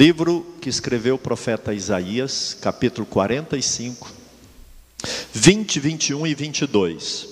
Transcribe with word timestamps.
Livro 0.00 0.56
que 0.62 0.70
escreveu 0.70 1.16
o 1.16 1.18
profeta 1.18 1.74
Isaías, 1.74 2.56
capítulo 2.58 3.06
45, 3.06 4.10
20, 5.30 5.78
21 5.78 6.26
e 6.26 6.34
22. 6.34 7.28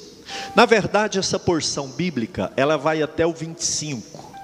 Na 0.55 0.67
verdade, 0.67 1.19
essa 1.19 1.39
porção 1.39 1.89
bíblica, 1.89 2.53
ela 2.59 2.77
vai 2.77 3.03
até 3.03 3.27
o 3.27 3.33
25. 3.33 4.35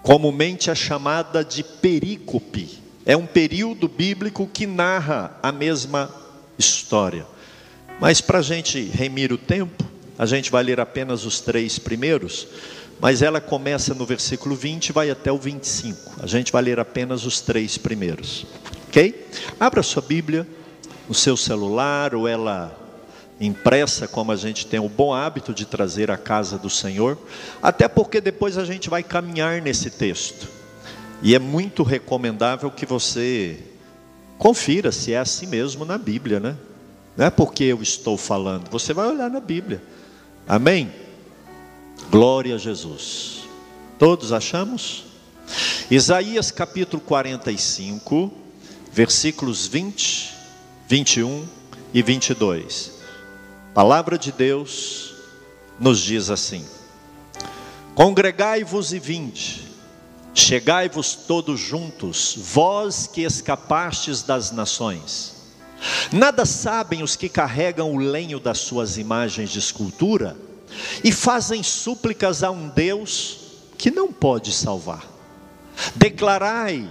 Comumente 0.00 0.70
é 0.70 0.76
chamada 0.76 1.44
de 1.44 1.64
perícope. 1.64 2.78
É 3.04 3.16
um 3.16 3.26
período 3.26 3.88
bíblico 3.88 4.46
que 4.46 4.64
narra 4.64 5.36
a 5.42 5.50
mesma 5.50 6.14
história. 6.56 7.26
Mas 8.00 8.20
para 8.20 8.38
a 8.38 8.42
gente 8.42 8.80
remir 8.80 9.32
o 9.32 9.38
tempo, 9.38 9.84
a 10.16 10.24
gente 10.24 10.52
vai 10.52 10.62
ler 10.62 10.78
apenas 10.78 11.24
os 11.24 11.40
três 11.40 11.80
primeiros, 11.80 12.46
mas 13.00 13.22
ela 13.22 13.40
começa 13.40 13.94
no 13.94 14.04
versículo 14.04 14.54
20 14.54 14.88
e 14.88 14.92
vai 14.92 15.10
até 15.10 15.30
o 15.30 15.38
25. 15.38 16.16
A 16.22 16.26
gente 16.26 16.50
vai 16.50 16.62
ler 16.62 16.80
apenas 16.80 17.24
os 17.24 17.40
três 17.40 17.78
primeiros. 17.78 18.46
Ok? 18.88 19.28
Abra 19.58 19.82
sua 19.82 20.02
Bíblia 20.02 20.46
no 21.08 21.14
seu 21.14 21.36
celular 21.36 22.14
ou 22.14 22.26
ela 22.26 22.76
impressa, 23.40 24.08
como 24.08 24.32
a 24.32 24.36
gente 24.36 24.66
tem 24.66 24.80
o 24.80 24.88
bom 24.88 25.14
hábito 25.14 25.54
de 25.54 25.64
trazer 25.64 26.10
à 26.10 26.16
casa 26.16 26.58
do 26.58 26.68
Senhor, 26.68 27.16
até 27.62 27.86
porque 27.86 28.20
depois 28.20 28.58
a 28.58 28.64
gente 28.64 28.90
vai 28.90 29.02
caminhar 29.02 29.62
nesse 29.62 29.90
texto. 29.90 30.48
E 31.22 31.34
é 31.34 31.38
muito 31.38 31.82
recomendável 31.82 32.70
que 32.70 32.84
você 32.84 33.58
confira 34.36 34.90
se 34.90 35.12
é 35.12 35.18
assim 35.18 35.46
mesmo 35.46 35.84
na 35.84 35.98
Bíblia, 35.98 36.40
né? 36.40 36.56
Não 37.16 37.26
é 37.26 37.30
porque 37.30 37.64
eu 37.64 37.82
estou 37.82 38.16
falando, 38.16 38.70
você 38.70 38.92
vai 38.92 39.08
olhar 39.08 39.30
na 39.30 39.40
Bíblia. 39.40 39.82
Amém? 40.46 40.92
Glória 42.10 42.54
a 42.54 42.58
Jesus. 42.58 43.40
Todos 43.98 44.32
achamos? 44.32 45.04
Isaías 45.90 46.50
capítulo 46.50 47.02
45, 47.02 48.32
versículos 48.90 49.66
20, 49.66 50.32
21 50.88 51.46
e 51.92 52.00
22. 52.00 52.92
Palavra 53.74 54.16
de 54.16 54.32
Deus 54.32 55.16
nos 55.78 56.00
diz 56.00 56.30
assim: 56.30 56.64
Congregai-vos 57.94 58.94
e 58.94 58.98
vinde, 58.98 59.68
chegai-vos 60.32 61.14
todos 61.14 61.60
juntos, 61.60 62.34
vós 62.38 63.06
que 63.06 63.20
escapastes 63.20 64.22
das 64.22 64.50
nações. 64.50 65.34
Nada 66.10 66.46
sabem 66.46 67.02
os 67.02 67.16
que 67.16 67.28
carregam 67.28 67.92
o 67.92 67.98
lenho 67.98 68.40
das 68.40 68.60
suas 68.60 68.96
imagens 68.96 69.50
de 69.50 69.58
escultura 69.58 70.47
e 71.02 71.12
fazem 71.12 71.62
súplicas 71.62 72.42
a 72.42 72.50
um 72.50 72.68
Deus 72.68 73.38
que 73.76 73.90
não 73.90 74.12
pode 74.12 74.52
salvar. 74.52 75.06
Declarai 75.94 76.88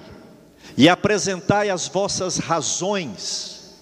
e 0.78 0.88
apresentai 0.88 1.70
as 1.70 1.88
vossas 1.88 2.38
razões, 2.38 3.76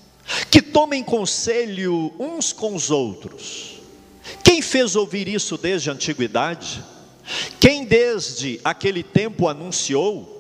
que 0.50 0.62
tomem 0.62 1.04
conselho 1.04 2.14
uns 2.20 2.52
com 2.52 2.74
os 2.74 2.90
outros. 2.90 3.82
Quem 4.44 4.62
fez 4.62 4.96
ouvir 4.96 5.28
isso 5.28 5.58
desde 5.58 5.90
a 5.90 5.94
antiguidade? 5.94 6.84
Quem 7.60 7.86
desde 7.86 8.60
aquele 8.64 9.04
tempo 9.04 9.48
anunciou? 9.48 10.32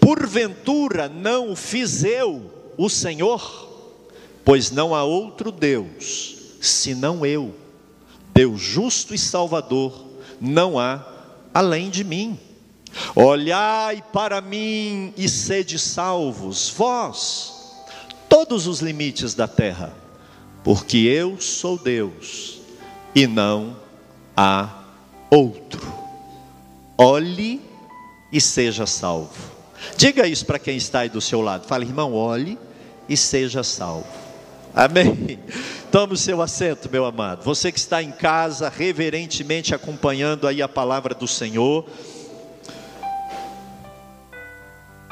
Porventura 0.00 1.08
não 1.08 1.52
o 1.52 1.56
fiz 1.56 2.04
eu, 2.04 2.50
o 2.76 2.88
Senhor? 2.88 3.66
Pois 4.44 4.70
não 4.70 4.94
há 4.94 5.02
outro 5.02 5.50
Deus 5.50 6.36
senão 6.60 7.24
eu 7.24 7.54
Deus 8.36 8.60
justo 8.60 9.14
e 9.14 9.18
salvador, 9.18 10.04
não 10.38 10.78
há 10.78 11.02
além 11.54 11.88
de 11.88 12.04
mim. 12.04 12.38
Olhai 13.14 14.04
para 14.12 14.42
mim 14.42 15.14
e 15.16 15.26
sede 15.26 15.78
salvos, 15.78 16.68
vós, 16.68 17.54
todos 18.28 18.66
os 18.66 18.80
limites 18.80 19.32
da 19.32 19.48
terra, 19.48 19.90
porque 20.62 20.98
eu 20.98 21.40
sou 21.40 21.78
Deus 21.78 22.58
e 23.14 23.26
não 23.26 23.74
há 24.36 24.82
outro. 25.30 25.80
Olhe 26.98 27.62
e 28.30 28.38
seja 28.38 28.84
salvo. 28.84 29.32
Diga 29.96 30.28
isso 30.28 30.44
para 30.44 30.58
quem 30.58 30.76
está 30.76 31.00
aí 31.00 31.08
do 31.08 31.22
seu 31.22 31.40
lado. 31.40 31.66
Fale, 31.66 31.86
irmão, 31.86 32.12
olhe 32.12 32.58
e 33.08 33.16
seja 33.16 33.62
salvo. 33.62 34.06
Amém. 34.74 35.38
Tome 35.96 36.12
o 36.12 36.16
seu 36.18 36.42
assento, 36.42 36.90
meu 36.92 37.06
amado. 37.06 37.42
Você 37.42 37.72
que 37.72 37.78
está 37.78 38.02
em 38.02 38.12
casa, 38.12 38.68
reverentemente 38.68 39.74
acompanhando 39.74 40.46
aí 40.46 40.60
a 40.60 40.68
palavra 40.68 41.14
do 41.14 41.26
Senhor. 41.26 41.86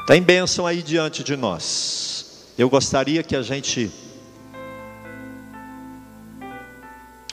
Tem 0.05 0.21
bênção 0.21 0.67
aí 0.67 0.83
diante 0.83 1.23
de 1.23 1.35
nós. 1.35 2.53
Eu 2.55 2.69
gostaria 2.69 3.23
que 3.23 3.35
a 3.35 3.41
gente, 3.41 3.89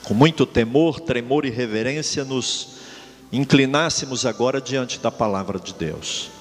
com 0.03 0.15
muito 0.15 0.47
temor, 0.47 0.99
tremor 0.99 1.45
e 1.45 1.51
reverência, 1.51 2.25
nos 2.25 2.77
inclinássemos 3.31 4.25
agora 4.25 4.59
diante 4.59 4.97
da 4.97 5.11
palavra 5.11 5.59
de 5.59 5.75
Deus. 5.75 6.31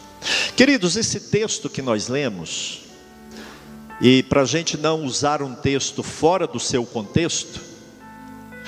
Queridos, 0.56 0.96
esse 0.96 1.20
texto 1.28 1.68
que 1.68 1.82
nós 1.82 2.08
lemos, 2.08 2.81
e 4.02 4.20
para 4.24 4.42
a 4.42 4.44
gente 4.44 4.76
não 4.76 5.04
usar 5.04 5.42
um 5.42 5.54
texto 5.54 6.02
fora 6.02 6.44
do 6.44 6.58
seu 6.58 6.84
contexto, 6.84 7.60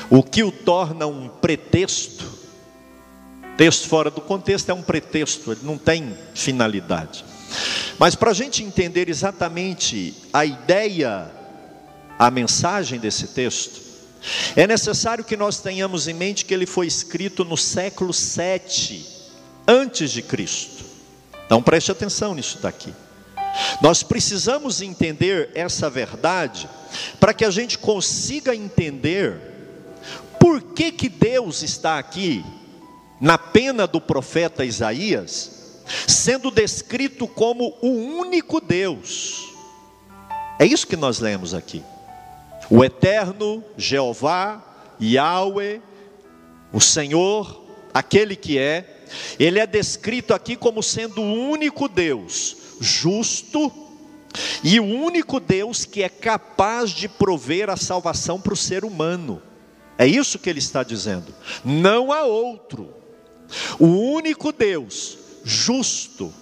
o 0.09 0.22
que 0.22 0.45
o 0.45 0.53
torna 0.53 1.09
um 1.09 1.28
pretexto, 1.28 2.25
texto 3.56 3.89
fora 3.89 4.12
do 4.12 4.21
contexto 4.21 4.71
é 4.71 4.75
um 4.75 4.83
pretexto, 4.83 5.50
ele 5.50 5.62
não 5.65 5.77
tem 5.77 6.17
finalidade. 6.34 7.25
Mas 7.99 8.15
para 8.15 8.31
a 8.31 8.34
gente 8.34 8.62
entender 8.62 9.09
exatamente 9.09 10.15
a 10.33 10.45
ideia, 10.45 11.28
a 12.16 12.31
mensagem 12.31 13.01
desse 13.01 13.27
texto, 13.27 13.83
é 14.55 14.69
necessário 14.69 15.25
que 15.25 15.37
nós 15.37 15.59
tenhamos 15.59 16.06
em 16.06 16.15
mente 16.15 16.45
que 16.45 16.55
ele 16.55 16.65
foi 16.65 16.87
escrito 16.87 17.45
no 17.45 17.56
século 17.56 18.12
7 18.12 19.05
antes 19.66 20.12
de 20.12 20.22
Cristo. 20.22 20.84
Então 21.45 21.61
preste 21.61 21.91
atenção 21.91 22.37
nisso 22.37 22.59
daqui. 22.62 22.95
Nós 23.81 24.03
precisamos 24.03 24.81
entender 24.81 25.50
essa 25.54 25.88
verdade 25.88 26.69
para 27.20 27.34
que 27.34 27.44
a 27.44 27.50
gente 27.50 27.78
consiga 27.78 28.54
entender 28.54 29.41
por 30.41 30.60
que, 30.60 30.91
que 30.91 31.09
Deus 31.09 31.62
está 31.62 31.98
aqui 31.98 32.44
na 33.20 33.38
pena 33.38 33.87
do 33.87 34.00
profeta 34.00 34.65
Isaías, 34.65 35.82
sendo 36.06 36.50
descrito 36.50 37.26
como 37.26 37.76
o 37.81 37.88
único 37.88 38.60
Deus. 38.60 39.53
É 40.59 40.66
isso 40.66 40.86
que 40.86 40.97
nós 40.97 41.21
lemos 41.21 41.54
aqui. 41.54 41.82
O 42.69 42.84
eterno 42.84 43.62
Jeová, 43.76 44.62
Yahweh, 45.00 45.81
o 46.72 46.81
Senhor, 46.81 47.65
aquele 47.92 48.34
que 48.34 48.59
é, 48.59 49.04
ele 49.38 49.59
é 49.59 49.66
descrito 49.66 50.34
aqui 50.34 50.56
como 50.56 50.82
sendo 50.82 51.22
o 51.22 51.50
único 51.50 51.88
Deus 51.88 52.63
justo 52.80 53.72
e 54.62 54.80
o 54.80 54.84
único 54.84 55.38
Deus 55.38 55.84
que 55.84 56.02
é 56.02 56.08
capaz 56.08 56.90
de 56.90 57.08
prover 57.08 57.70
a 57.70 57.76
salvação 57.76 58.40
para 58.40 58.54
o 58.54 58.56
ser 58.56 58.84
humano. 58.84 59.40
É 59.96 60.06
isso 60.06 60.38
que 60.38 60.50
ele 60.50 60.58
está 60.58 60.82
dizendo. 60.82 61.32
Não 61.64 62.12
há 62.12 62.24
outro. 62.24 62.92
O 63.78 63.86
único 63.86 64.52
Deus 64.52 65.18
justo 65.44 66.32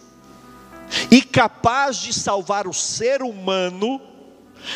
e 1.10 1.20
capaz 1.20 1.96
de 1.96 2.12
salvar 2.12 2.66
o 2.66 2.72
ser 2.72 3.22
humano 3.22 4.00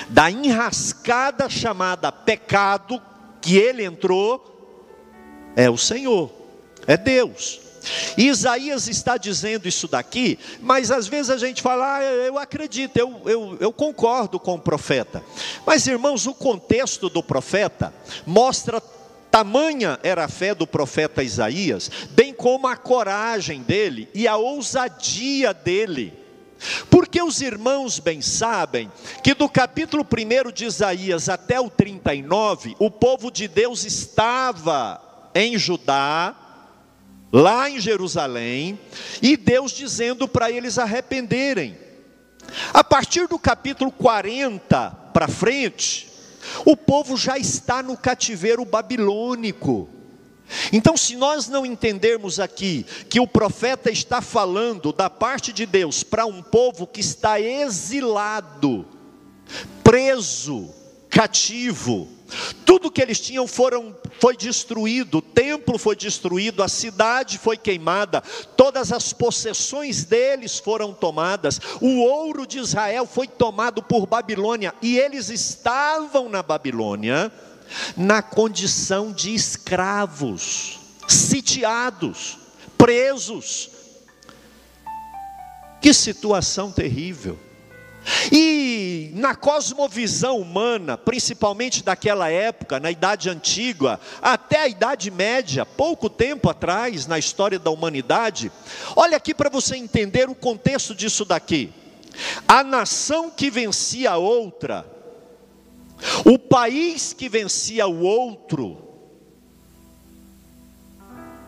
da 0.08 0.30
enrascada 0.30 1.48
chamada 1.48 2.10
pecado 2.10 3.00
que 3.40 3.56
ele 3.56 3.84
entrou 3.84 4.52
é 5.54 5.70
o 5.70 5.78
Senhor, 5.78 6.30
é 6.86 6.96
Deus. 6.96 7.60
E 8.16 8.28
Isaías 8.28 8.88
está 8.88 9.16
dizendo 9.16 9.68
isso 9.68 9.86
daqui, 9.86 10.38
mas 10.60 10.90
às 10.90 11.06
vezes 11.06 11.30
a 11.30 11.36
gente 11.36 11.62
fala, 11.62 11.96
ah, 11.96 12.02
eu 12.02 12.38
acredito, 12.38 12.96
eu, 12.96 13.22
eu, 13.26 13.56
eu 13.60 13.72
concordo 13.72 14.38
com 14.40 14.54
o 14.54 14.60
profeta. 14.60 15.22
Mas 15.66 15.86
irmãos, 15.86 16.26
o 16.26 16.34
contexto 16.34 17.08
do 17.08 17.22
profeta 17.22 17.92
mostra 18.26 18.80
tamanha 19.30 19.98
era 20.02 20.24
a 20.24 20.28
fé 20.28 20.54
do 20.54 20.66
profeta 20.66 21.22
Isaías, 21.22 21.90
bem 22.10 22.32
como 22.32 22.66
a 22.66 22.76
coragem 22.76 23.62
dele 23.62 24.08
e 24.14 24.26
a 24.26 24.36
ousadia 24.36 25.52
dele. 25.52 26.26
Porque 26.90 27.22
os 27.22 27.42
irmãos 27.42 27.98
bem 27.98 28.22
sabem 28.22 28.90
que 29.22 29.34
do 29.34 29.48
capítulo 29.48 30.04
1 30.04 30.52
de 30.52 30.64
Isaías 30.64 31.28
até 31.28 31.60
o 31.60 31.68
39, 31.68 32.74
o 32.78 32.90
povo 32.90 33.30
de 33.30 33.46
Deus 33.46 33.84
estava 33.84 35.00
em 35.34 35.58
Judá, 35.58 36.34
lá 37.32 37.68
em 37.68 37.80
Jerusalém, 37.80 38.78
e 39.20 39.36
Deus 39.36 39.72
dizendo 39.72 40.28
para 40.28 40.50
eles 40.50 40.78
arrependerem. 40.78 41.76
A 42.72 42.84
partir 42.84 43.26
do 43.26 43.38
capítulo 43.38 43.90
40 43.90 44.90
para 45.12 45.28
frente, 45.28 46.08
o 46.64 46.76
povo 46.76 47.16
já 47.16 47.36
está 47.36 47.82
no 47.82 47.96
cativeiro 47.96 48.64
babilônico. 48.64 49.88
Então, 50.72 50.96
se 50.96 51.16
nós 51.16 51.48
não 51.48 51.66
entendermos 51.66 52.38
aqui 52.38 52.86
que 53.10 53.18
o 53.18 53.26
profeta 53.26 53.90
está 53.90 54.20
falando 54.20 54.92
da 54.92 55.10
parte 55.10 55.52
de 55.52 55.66
Deus 55.66 56.04
para 56.04 56.24
um 56.24 56.40
povo 56.40 56.86
que 56.86 57.00
está 57.00 57.40
exilado, 57.40 58.86
preso, 59.82 60.72
cativo, 61.10 62.08
tudo 62.64 62.90
que 62.90 63.00
eles 63.00 63.20
tinham 63.20 63.46
foram, 63.46 63.96
foi 64.20 64.36
destruído, 64.36 65.18
o 65.18 65.22
templo 65.22 65.78
foi 65.78 65.94
destruído, 65.94 66.62
a 66.62 66.68
cidade 66.68 67.38
foi 67.38 67.56
queimada, 67.56 68.22
todas 68.56 68.92
as 68.92 69.12
possessões 69.12 70.04
deles 70.04 70.58
foram 70.58 70.92
tomadas, 70.92 71.60
o 71.80 72.00
ouro 72.00 72.46
de 72.46 72.58
Israel 72.58 73.06
foi 73.06 73.26
tomado 73.26 73.82
por 73.82 74.06
Babilônia, 74.06 74.74
e 74.82 74.98
eles 74.98 75.28
estavam 75.28 76.28
na 76.28 76.42
Babilônia 76.42 77.32
na 77.96 78.22
condição 78.22 79.12
de 79.12 79.34
escravos, 79.34 80.78
sitiados, 81.08 82.38
presos. 82.76 83.70
Que 85.80 85.92
situação 85.92 86.72
terrível. 86.72 87.38
E 88.30 89.05
na 89.26 89.34
cosmovisão 89.34 90.38
humana, 90.38 90.96
principalmente 90.96 91.82
daquela 91.82 92.30
época, 92.30 92.78
na 92.78 92.92
Idade 92.92 93.28
Antiga, 93.28 93.98
até 94.22 94.60
a 94.60 94.68
Idade 94.68 95.10
Média, 95.10 95.66
pouco 95.66 96.08
tempo 96.08 96.48
atrás 96.48 97.08
na 97.08 97.18
história 97.18 97.58
da 97.58 97.70
humanidade, 97.70 98.52
olha 98.94 99.16
aqui 99.16 99.34
para 99.34 99.50
você 99.50 99.76
entender 99.76 100.28
o 100.30 100.34
contexto 100.34 100.94
disso 100.94 101.24
daqui. 101.24 101.72
A 102.46 102.62
nação 102.62 103.28
que 103.28 103.50
vencia 103.50 104.12
a 104.12 104.16
outra 104.16 104.86
o 106.24 106.38
país 106.38 107.12
que 107.12 107.28
vencia 107.28 107.86
o 107.86 108.02
outro 108.02 108.78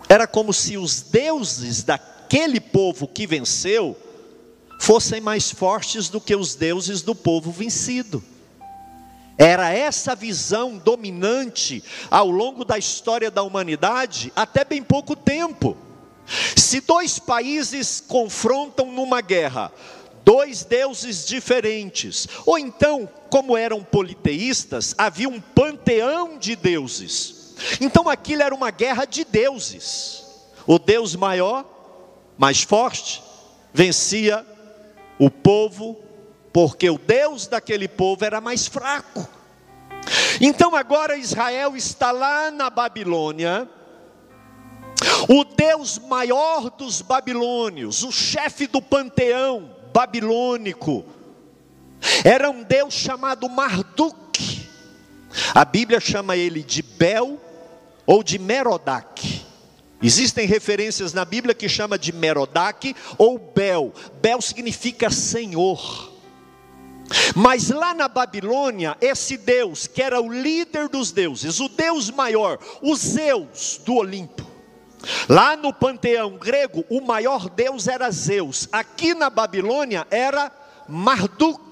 era 0.08 0.26
como 0.26 0.52
se 0.52 0.76
os 0.76 1.02
deuses 1.02 1.84
daquele 1.84 2.60
povo 2.60 3.06
que 3.06 3.26
venceu 3.26 3.96
fossem 4.78 5.20
mais 5.20 5.50
fortes 5.50 6.08
do 6.08 6.20
que 6.20 6.34
os 6.34 6.54
deuses 6.54 7.02
do 7.02 7.14
povo 7.14 7.50
vencido. 7.50 8.22
Era 9.36 9.70
essa 9.70 10.14
visão 10.14 10.78
dominante 10.78 11.82
ao 12.10 12.28
longo 12.28 12.64
da 12.64 12.76
história 12.76 13.30
da 13.30 13.42
humanidade 13.42 14.32
até 14.34 14.64
bem 14.64 14.82
pouco 14.82 15.14
tempo. 15.14 15.76
Se 16.56 16.80
dois 16.80 17.18
países 17.18 18.02
confrontam 18.06 18.90
numa 18.90 19.20
guerra, 19.20 19.72
dois 20.24 20.64
deuses 20.64 21.24
diferentes. 21.24 22.26
Ou 22.44 22.58
então, 22.58 23.08
como 23.30 23.56
eram 23.56 23.82
politeístas, 23.82 24.94
havia 24.98 25.28
um 25.28 25.40
panteão 25.40 26.36
de 26.36 26.56
deuses. 26.56 27.54
Então 27.80 28.08
aquilo 28.08 28.42
era 28.42 28.54
uma 28.54 28.70
guerra 28.70 29.04
de 29.04 29.24
deuses. 29.24 30.24
O 30.66 30.78
Deus 30.78 31.14
maior, 31.16 31.64
mais 32.36 32.62
forte, 32.62 33.22
vencia 33.72 34.44
o 35.18 35.30
povo, 35.30 35.96
porque 36.52 36.88
o 36.88 36.98
Deus 36.98 37.46
daquele 37.46 37.88
povo 37.88 38.24
era 38.24 38.40
mais 38.40 38.66
fraco. 38.66 39.26
Então 40.40 40.74
agora 40.74 41.16
Israel 41.16 41.76
está 41.76 42.10
lá 42.10 42.50
na 42.50 42.70
Babilônia, 42.70 43.68
o 45.28 45.44
Deus 45.44 45.98
maior 45.98 46.70
dos 46.70 47.02
babilônios, 47.02 48.02
o 48.02 48.12
chefe 48.12 48.66
do 48.66 48.80
panteão, 48.80 49.70
babilônico. 49.92 51.04
Era 52.24 52.50
um 52.50 52.62
deus 52.62 52.94
chamado 52.94 53.48
Marduk. 53.48 54.68
A 55.54 55.64
Bíblia 55.64 56.00
chama 56.00 56.36
ele 56.36 56.62
de 56.62 56.82
Bel 56.82 57.38
ou 58.06 58.22
de 58.22 58.38
Merodach. 58.38 59.37
Existem 60.02 60.46
referências 60.46 61.12
na 61.12 61.24
Bíblia 61.24 61.54
que 61.54 61.68
chama 61.68 61.98
de 61.98 62.12
Merodach 62.12 62.94
ou 63.16 63.38
Bel. 63.38 63.92
Bel 64.20 64.40
significa 64.40 65.10
Senhor. 65.10 66.12
Mas 67.34 67.70
lá 67.70 67.94
na 67.94 68.06
Babilônia, 68.06 68.96
esse 69.00 69.36
Deus, 69.36 69.86
que 69.86 70.02
era 70.02 70.20
o 70.20 70.30
líder 70.30 70.88
dos 70.88 71.10
deuses, 71.10 71.58
o 71.58 71.68
Deus 71.68 72.10
maior, 72.10 72.58
o 72.82 72.94
Zeus 72.94 73.80
do 73.84 73.94
Olimpo, 73.94 74.48
Lá 75.28 75.56
no 75.56 75.72
panteão 75.72 76.36
grego, 76.36 76.84
o 76.88 77.00
maior 77.00 77.48
deus 77.48 77.86
era 77.86 78.10
Zeus. 78.10 78.68
Aqui 78.72 79.14
na 79.14 79.30
Babilônia 79.30 80.06
era 80.10 80.50
Marduk. 80.88 81.67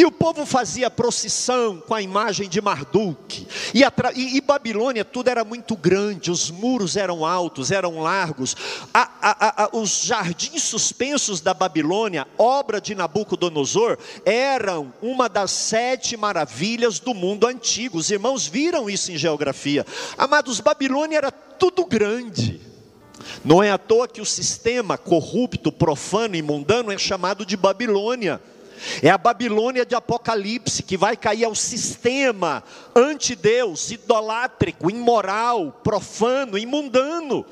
E 0.00 0.04
o 0.06 0.10
povo 0.10 0.46
fazia 0.46 0.88
procissão 0.88 1.76
com 1.78 1.92
a 1.92 2.00
imagem 2.00 2.48
de 2.48 2.58
Marduk. 2.58 3.46
E, 3.74 3.82
e, 3.82 4.36
e, 4.38 4.40
Babilônia 4.40 5.04
tudo 5.04 5.28
era 5.28 5.44
muito 5.44 5.76
grande, 5.76 6.30
os 6.30 6.50
muros 6.50 6.96
eram 6.96 7.22
altos, 7.22 7.70
eram 7.70 8.00
largos. 8.00 8.56
A, 8.94 9.10
a, 9.20 9.64
a, 9.64 9.76
os 9.76 10.04
jardins 10.04 10.62
suspensos 10.62 11.42
da 11.42 11.52
Babilônia, 11.52 12.26
obra 12.38 12.80
de 12.80 12.94
Nabucodonosor, 12.94 13.98
eram 14.24 14.90
uma 15.02 15.28
das 15.28 15.50
sete 15.50 16.16
maravilhas 16.16 16.98
do 16.98 17.12
mundo 17.12 17.46
antigo. 17.46 17.98
Os 17.98 18.10
irmãos 18.10 18.46
viram 18.46 18.88
isso 18.88 19.12
em 19.12 19.18
geografia. 19.18 19.84
Amados, 20.16 20.60
Babilônia 20.60 21.18
era 21.18 21.30
tudo 21.30 21.84
grande. 21.84 22.58
Não 23.44 23.62
é 23.62 23.70
à 23.70 23.76
toa 23.76 24.08
que 24.08 24.22
o 24.22 24.24
sistema 24.24 24.96
corrupto, 24.96 25.70
profano 25.70 26.36
e 26.36 26.40
mundano 26.40 26.90
é 26.90 26.96
chamado 26.96 27.44
de 27.44 27.54
Babilônia. 27.54 28.40
É 29.02 29.10
a 29.10 29.18
Babilônia 29.18 29.84
de 29.84 29.94
Apocalipse 29.94 30.82
que 30.82 30.96
vai 30.96 31.16
cair 31.16 31.44
ao 31.44 31.54
sistema 31.54 32.62
anti-Deus, 32.94 33.90
idolátrico, 33.90 34.90
imoral, 34.90 35.72
profano, 35.82 36.56
imundano. 36.56 37.44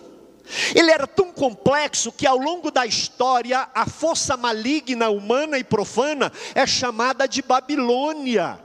Ele 0.74 0.90
era 0.90 1.06
tão 1.06 1.30
complexo 1.30 2.10
que 2.10 2.26
ao 2.26 2.38
longo 2.38 2.70
da 2.70 2.86
história 2.86 3.68
a 3.74 3.86
força 3.86 4.36
maligna, 4.36 5.10
humana 5.10 5.58
e 5.58 5.64
profana 5.64 6.32
é 6.54 6.66
chamada 6.66 7.28
de 7.28 7.42
Babilônia. 7.42 8.58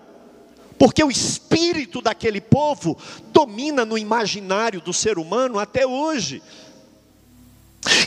Porque 0.78 1.04
o 1.04 1.12
espírito 1.12 2.02
daquele 2.02 2.42
povo 2.42 2.98
domina 3.32 3.86
no 3.86 3.98
imaginário 3.98 4.82
do 4.82 4.94
ser 4.94 5.18
humano 5.18 5.60
até 5.60 5.86
hoje. 5.86 6.42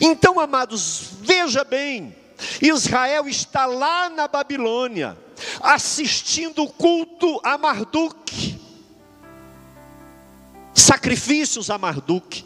Então, 0.01 0.41
amados, 0.41 1.11
veja 1.21 1.63
bem, 1.63 2.15
Israel 2.61 3.29
está 3.29 3.67
lá 3.67 4.09
na 4.09 4.29
Babilônia, 4.29 5.17
assistindo 5.61 6.63
o 6.63 6.69
culto 6.69 7.41
a 7.45 7.57
Marduk, 7.59 8.59
sacrifícios 10.75 11.71
a 11.71 11.79
Marduk, 11.79 12.45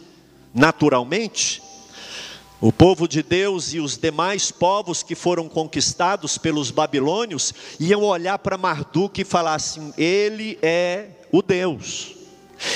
naturalmente. 0.53 1.61
O 2.59 2.71
povo 2.71 3.07
de 3.07 3.23
Deus 3.23 3.73
e 3.73 3.79
os 3.79 3.97
demais 3.97 4.51
povos 4.51 5.01
que 5.01 5.15
foram 5.15 5.49
conquistados 5.49 6.37
pelos 6.37 6.69
babilônios 6.69 7.53
iam 7.79 8.03
olhar 8.03 8.37
para 8.37 8.57
Marduk 8.57 9.19
e 9.19 9.25
falar 9.25 9.55
assim: 9.55 9.91
Ele 9.97 10.59
é 10.61 11.09
o 11.31 11.41
Deus. 11.41 12.20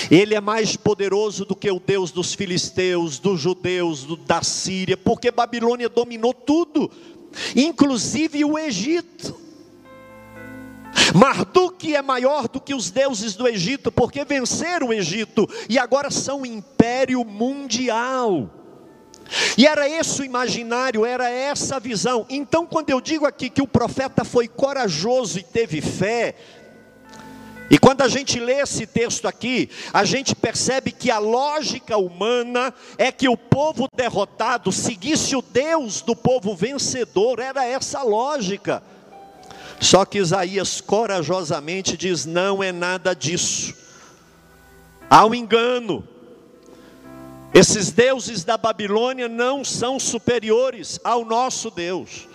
Ele 0.09 0.35
é 0.35 0.41
mais 0.41 0.75
poderoso 0.75 1.45
do 1.45 1.55
que 1.55 1.69
o 1.69 1.79
Deus 1.79 2.11
dos 2.11 2.33
filisteus, 2.33 3.19
dos 3.19 3.39
judeus, 3.39 4.03
do, 4.03 4.15
da 4.15 4.41
Síria, 4.41 4.97
porque 4.97 5.31
Babilônia 5.31 5.89
dominou 5.89 6.33
tudo, 6.33 6.89
inclusive 7.55 8.43
o 8.43 8.57
Egito. 8.57 9.45
Marduk 11.13 11.93
é 11.93 12.01
maior 12.01 12.47
do 12.47 12.59
que 12.59 12.73
os 12.73 12.89
deuses 12.89 13.35
do 13.35 13.47
Egito, 13.47 13.91
porque 13.91 14.23
venceram 14.23 14.87
o 14.87 14.93
Egito 14.93 15.47
e 15.69 15.77
agora 15.77 16.09
são 16.09 16.41
um 16.41 16.45
império 16.45 17.23
mundial. 17.23 18.49
E 19.57 19.65
era 19.65 19.89
esse 19.89 20.21
o 20.21 20.25
imaginário, 20.25 21.05
era 21.05 21.29
essa 21.29 21.77
a 21.77 21.79
visão. 21.79 22.25
Então, 22.29 22.65
quando 22.65 22.89
eu 22.89 23.01
digo 23.01 23.25
aqui 23.25 23.49
que 23.49 23.61
o 23.61 23.67
profeta 23.67 24.23
foi 24.23 24.47
corajoso 24.47 25.39
e 25.39 25.43
teve 25.43 25.81
fé, 25.81 26.35
e 27.69 27.79
quando 27.79 28.01
a 28.01 28.07
gente 28.07 28.39
lê 28.39 28.61
esse 28.61 28.85
texto 28.85 29.27
aqui, 29.27 29.69
a 29.91 30.05
gente 30.05 30.35
percebe 30.35 30.91
que 30.91 31.09
a 31.09 31.17
lógica 31.17 31.97
humana 31.97 32.73
é 32.97 33.11
que 33.11 33.27
o 33.27 33.35
povo 33.35 33.87
derrotado 33.95 34.71
seguisse 34.71 35.35
o 35.35 35.41
Deus 35.41 36.01
do 36.01 36.15
povo 36.15 36.55
vencedor, 36.55 37.39
era 37.39 37.65
essa 37.65 38.03
lógica. 38.03 38.83
Só 39.79 40.05
que 40.05 40.19
Isaías 40.19 40.79
corajosamente 40.79 41.97
diz: 41.97 42.25
não 42.25 42.61
é 42.61 42.71
nada 42.71 43.15
disso, 43.15 43.73
há 45.09 45.25
um 45.25 45.33
engano. 45.33 46.07
Esses 47.53 47.89
deuses 47.89 48.43
da 48.43 48.57
Babilônia 48.57 49.29
não 49.29 49.63
são 49.63 49.97
superiores 49.97 50.99
ao 51.03 51.23
nosso 51.23 51.71
Deus. 51.71 52.27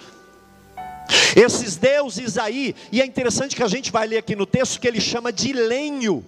Esses 1.37 1.77
deuses 1.77 2.39
aí, 2.39 2.75
e 2.93 3.01
é 3.01 3.07
interessante 3.07 3.57
que 3.57 3.63
a 3.63 3.69
gente 3.69 3.91
vai 3.91 4.07
ler 4.07 4.19
aqui 4.19 4.37
no 4.37 4.47
texto 4.47 4.81
que 4.81 4.87
ele 4.87 5.01
chama 5.01 5.33
de 5.33 5.53
lenho. 5.53 6.25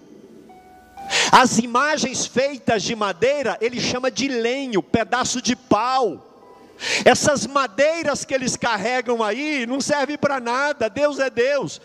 As 1.30 1.58
imagens 1.58 2.26
feitas 2.26 2.82
de 2.82 2.94
madeira, 2.94 3.58
ele 3.60 3.80
chama 3.80 4.10
de 4.10 4.28
lenho, 4.28 4.82
pedaço 4.82 5.42
de 5.42 5.54
pau. 5.54 6.28
Essas 7.04 7.46
madeiras 7.46 8.24
que 8.24 8.34
eles 8.34 8.56
carregam 8.56 9.22
aí 9.22 9.66
não 9.66 9.80
servem 9.80 10.18
para 10.18 10.40
nada, 10.40 10.88
Deus 10.88 11.18
é 11.18 11.30
Deus. 11.30 11.80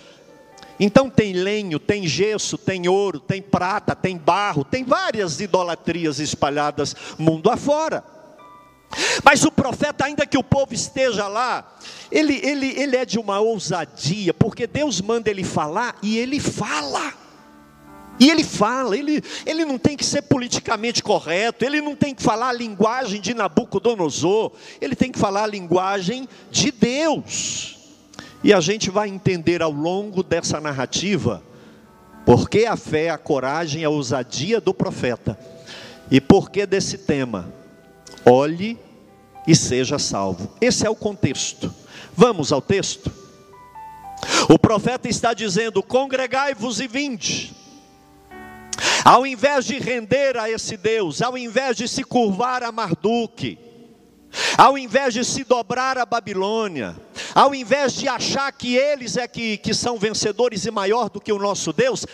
Então 0.80 1.10
tem 1.10 1.34
lenho, 1.34 1.80
tem 1.80 2.06
gesso, 2.08 2.58
tem 2.58 2.88
ouro, 2.88 3.20
tem 3.20 3.42
prata, 3.42 3.96
tem 3.96 4.16
barro, 4.16 4.64
tem 4.64 4.84
várias 4.84 5.40
idolatrias 5.40 6.20
espalhadas 6.20 6.96
mundo 7.18 7.50
afora. 7.50 8.04
Mas 9.24 9.44
o 9.44 9.52
profeta, 9.52 10.06
ainda 10.06 10.26
que 10.26 10.38
o 10.38 10.44
povo 10.44 10.74
esteja 10.74 11.28
lá, 11.28 11.78
ele, 12.12 12.40
ele, 12.44 12.68
ele 12.80 12.96
é 12.96 13.06
de 13.06 13.20
uma 13.20 13.40
ousadia, 13.40 14.34
porque 14.34 14.66
Deus 14.66 15.02
manda 15.02 15.30
ele 15.30 15.44
falar 15.44 15.98
e 16.02 16.18
ele 16.18 16.40
fala. 16.40 17.14
E 18.20 18.32
ele 18.32 18.44
fala, 18.44 18.98
ele, 18.98 19.24
ele 19.46 19.64
não 19.64 19.78
tem 19.78 19.96
que 19.96 20.04
ser 20.04 20.24
politicamente 20.24 21.04
correto, 21.04 21.64
ele 21.64 21.82
não 21.82 21.96
tem 21.96 22.16
que 22.16 22.24
falar 22.24 22.50
a 22.50 22.54
linguagem 22.54 23.22
de 23.22 23.34
Nabucodonosor, 23.34 24.54
ele 24.82 24.96
tem 24.96 25.12
que 25.12 25.20
falar 25.20 25.44
a 25.44 25.48
linguagem 25.48 26.28
de 26.50 26.72
Deus. 26.72 27.78
E 28.44 28.52
a 28.54 28.60
gente 28.60 28.90
vai 28.90 29.08
entender 29.08 29.62
ao 29.62 29.72
longo 29.72 30.24
dessa 30.24 30.60
narrativa, 30.60 31.44
porque 32.26 32.66
a 32.66 32.76
fé, 32.76 33.10
a 33.12 33.18
coragem, 33.20 33.86
a 33.86 33.90
ousadia 33.90 34.60
do 34.60 34.74
profeta, 34.74 35.38
e 36.10 36.20
por 36.20 36.50
que 36.50 36.66
desse 36.66 36.98
tema, 36.98 37.54
olhe 38.28 38.78
e 39.48 39.56
seja 39.56 39.98
salvo. 39.98 40.52
Esse 40.60 40.86
é 40.86 40.90
o 40.90 40.96
contexto. 40.96 41.74
Vamos 42.16 42.52
ao 42.52 42.62
texto. 42.62 43.12
O 44.50 44.60
profeta 44.60 45.08
está 45.08 45.34
dizendo: 45.34 45.82
congregai-vos 45.82 46.80
e 46.80 46.88
vinde. 46.88 47.56
Ao 49.04 49.26
invés 49.26 49.66
de 49.66 49.80
render 49.80 50.38
a 50.38 50.50
esse 50.50 50.76
Deus, 50.76 51.22
ao 51.22 51.38
invés 51.38 51.78
de 51.78 51.88
se 51.88 52.04
curvar 52.04 52.62
a 52.62 52.72
Marduque, 52.72 53.58
ao 54.58 54.78
invés 54.78 55.14
de 55.14 55.24
se 55.24 55.46
dobrar 55.46 55.98
a 55.98 56.06
Babilônia, 56.06 56.96
ao 57.34 57.56
invés 57.56 57.94
de 57.94 58.08
achar 58.08 58.52
que 58.52 58.76
eles 58.76 59.16
é 59.16 59.28
que, 59.28 59.58
que 59.58 59.74
são 59.74 59.98
vencedores 59.98 60.66
e 60.66 60.72
maior 60.72 61.10
do 61.10 61.22
que 61.22 61.32
o 61.32 61.40
nosso 61.40 61.72
Deus, 61.72 62.06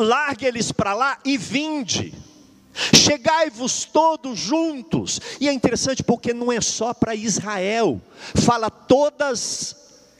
largue 0.00 0.46
eles 0.46 0.72
para 0.72 0.94
lá 0.94 1.18
e 1.24 1.38
vinde. 1.38 2.12
Chegai-vos 2.72 3.84
todos 3.84 4.38
juntos. 4.38 5.20
E 5.40 5.48
é 5.48 5.52
interessante 5.52 6.02
porque 6.02 6.32
não 6.32 6.50
é 6.50 6.60
só 6.60 6.94
para 6.94 7.14
Israel, 7.14 8.00
fala 8.34 8.70
todas 8.70 9.76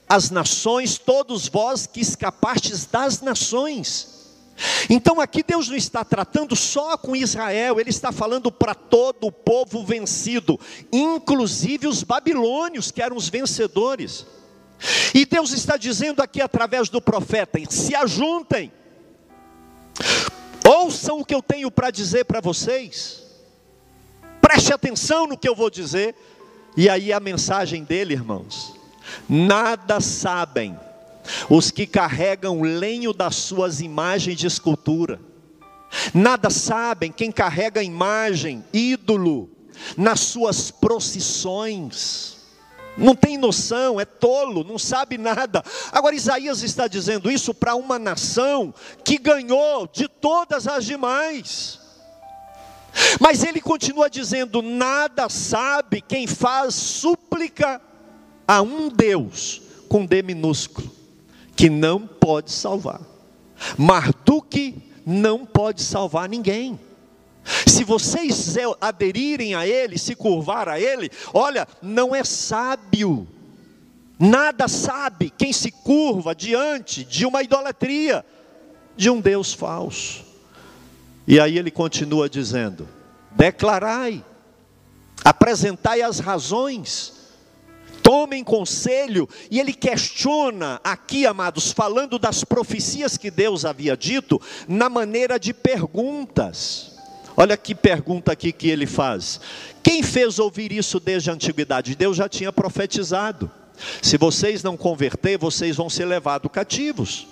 as 0.09 0.31
nações, 0.31 0.99
todos 0.99 1.49
vós 1.49 1.87
que 1.87 2.01
escapastes 2.01 2.85
das 2.85 3.21
nações. 3.23 4.13
Então 4.91 5.21
aqui 5.21 5.43
Deus 5.43 5.69
não 5.69 5.77
está 5.77 6.05
tratando 6.05 6.55
só 6.55 6.97
com 6.99 7.17
Israel, 7.17 7.81
Ele 7.81 7.91
está 7.91 8.13
falando 8.13 8.53
para 8.53 8.75
todo 8.75 9.27
o 9.27 9.33
povo 9.33 9.85
vencido, 9.85 10.61
inclusive 10.93 11.87
os 11.87 12.03
babilônios, 12.03 12.91
que 12.91 13.01
eram 13.01 13.17
os 13.17 13.29
vencedores. 13.29 14.27
E 15.15 15.25
Deus 15.25 15.53
está 15.53 15.77
dizendo 15.77 16.21
aqui 16.21 16.41
através 16.41 16.89
do 16.89 17.01
profeta: 17.01 17.59
se 17.71 17.95
ajuntem, 17.95 18.71
Ouçam 20.93 21.21
o 21.21 21.25
que 21.25 21.35
eu 21.35 21.41
tenho 21.41 21.71
para 21.71 21.91
dizer 21.91 22.27
para 22.27 22.39
vocês. 22.39 23.23
Preste 24.43 24.75
atenção 24.75 25.27
no 25.27 25.39
que 25.39 25.49
eu 25.49 25.55
vou 25.55 25.71
dizer. 25.71 26.15
E 26.77 26.87
aí 26.87 27.11
a 27.15 27.19
mensagem 27.19 27.83
dele, 27.83 28.13
irmãos. 28.13 28.75
Nada 29.27 30.01
sabem 30.01 30.79
os 31.49 31.71
que 31.71 31.87
carregam 31.87 32.61
lenho 32.61 33.15
das 33.15 33.37
suas 33.37 33.81
imagens 33.81 34.37
de 34.37 34.47
escultura. 34.47 35.19
Nada 36.13 36.51
sabem 36.51 37.11
quem 37.11 37.33
carrega 37.33 37.83
imagem, 37.83 38.63
ídolo, 38.71 39.49
nas 39.97 40.21
suas 40.21 40.71
procissões 40.71 42.42
não 42.97 43.15
tem 43.15 43.39
noção, 43.39 44.01
é 44.01 44.05
tolo, 44.05 44.65
não 44.65 44.79
sabe 44.79 45.17
nada. 45.17 45.63
Agora, 45.91 46.15
Isaías 46.15 46.63
está 46.63 46.87
dizendo 46.87 47.31
isso 47.31 47.55
para 47.55 47.75
uma 47.75 47.99
nação 47.99 48.75
que 49.05 49.19
ganhou 49.19 49.87
de 49.87 50.09
todas 50.09 50.67
as 50.67 50.85
demais. 50.85 51.81
Mas 53.21 53.43
ele 53.43 53.61
continua 53.61 54.11
dizendo: 54.11 54.61
nada 54.61 55.29
sabe 55.29 56.01
quem 56.01 56.27
faz 56.27 56.75
súplica 56.75 57.81
a 58.47 58.61
um 58.61 58.89
Deus 58.89 59.63
com 59.89 60.05
D 60.05 60.23
minúsculo, 60.23 60.91
que 61.57 61.71
não 61.71 62.07
pode 62.07 62.51
salvar. 62.51 63.01
Marduk 63.79 64.77
não 65.07 65.47
pode 65.47 65.83
salvar 65.83 66.29
ninguém. 66.29 66.79
Se 67.45 67.85
vocês 67.85 68.57
aderirem 68.81 69.55
a 69.55 69.67
Ele, 69.67 69.99
se 69.99 70.15
curvar 70.15 70.69
a 70.69 70.81
Ele, 70.81 71.11
olha, 71.33 71.67
não 71.81 72.15
é 72.15 72.23
sábio, 72.23 73.27
nada 74.19 74.69
sabe 74.69 75.31
quem 75.31 75.53
se 75.53 75.71
curva 75.71 76.35
diante 76.35 77.05
de 77.05 77.27
uma 77.27 77.43
idolatria, 77.43 78.25
de 78.97 79.11
um 79.11 79.21
Deus 79.21 79.53
falso. 79.53 80.25
E 81.27 81.41
aí 81.41 81.59
ele 81.59 81.71
continua 81.71 82.29
dizendo: 82.29 82.89
declarai, 83.33 84.25
apresentai 85.25 86.03
as 86.03 86.19
razões, 86.19 87.13
tomem 88.03 88.45
conselho, 88.45 89.29
e 89.51 89.59
ele 89.59 89.73
questiona 89.73 90.81
aqui, 90.85 91.27
amados, 91.27 91.73
falando 91.73 92.19
das 92.19 92.45
profecias 92.45 93.17
que 93.17 93.31
Deus 93.31 93.65
havia 93.65 93.97
dito, 93.97 94.41
na 94.69 94.89
maneira 94.89 95.39
de 95.39 95.55
perguntas. 95.55 96.92
Olha 97.43 97.57
que 97.57 97.75
pergunta 97.75 98.31
aqui 98.31 98.53
que 98.53 98.69
ele 98.69 98.87
faz. 98.87 99.41
Quem 99.83 100.01
fez 100.01 100.39
ouvir 100.39 100.71
isso 100.71 101.01
desde 101.01 101.29
a 101.29 101.33
antiguidade? 101.33 101.97
Deus 101.97 102.17
já 102.17 102.29
tinha 102.29 102.53
profetizado. 102.53 103.51
Se 104.01 104.17
vocês 104.17 104.63
não 104.63 104.77
converter, 104.77 105.37
vocês 105.37 105.75
vão 105.75 105.91
ser 105.91 106.05
levados 106.05 106.53
cativos. 106.53 107.27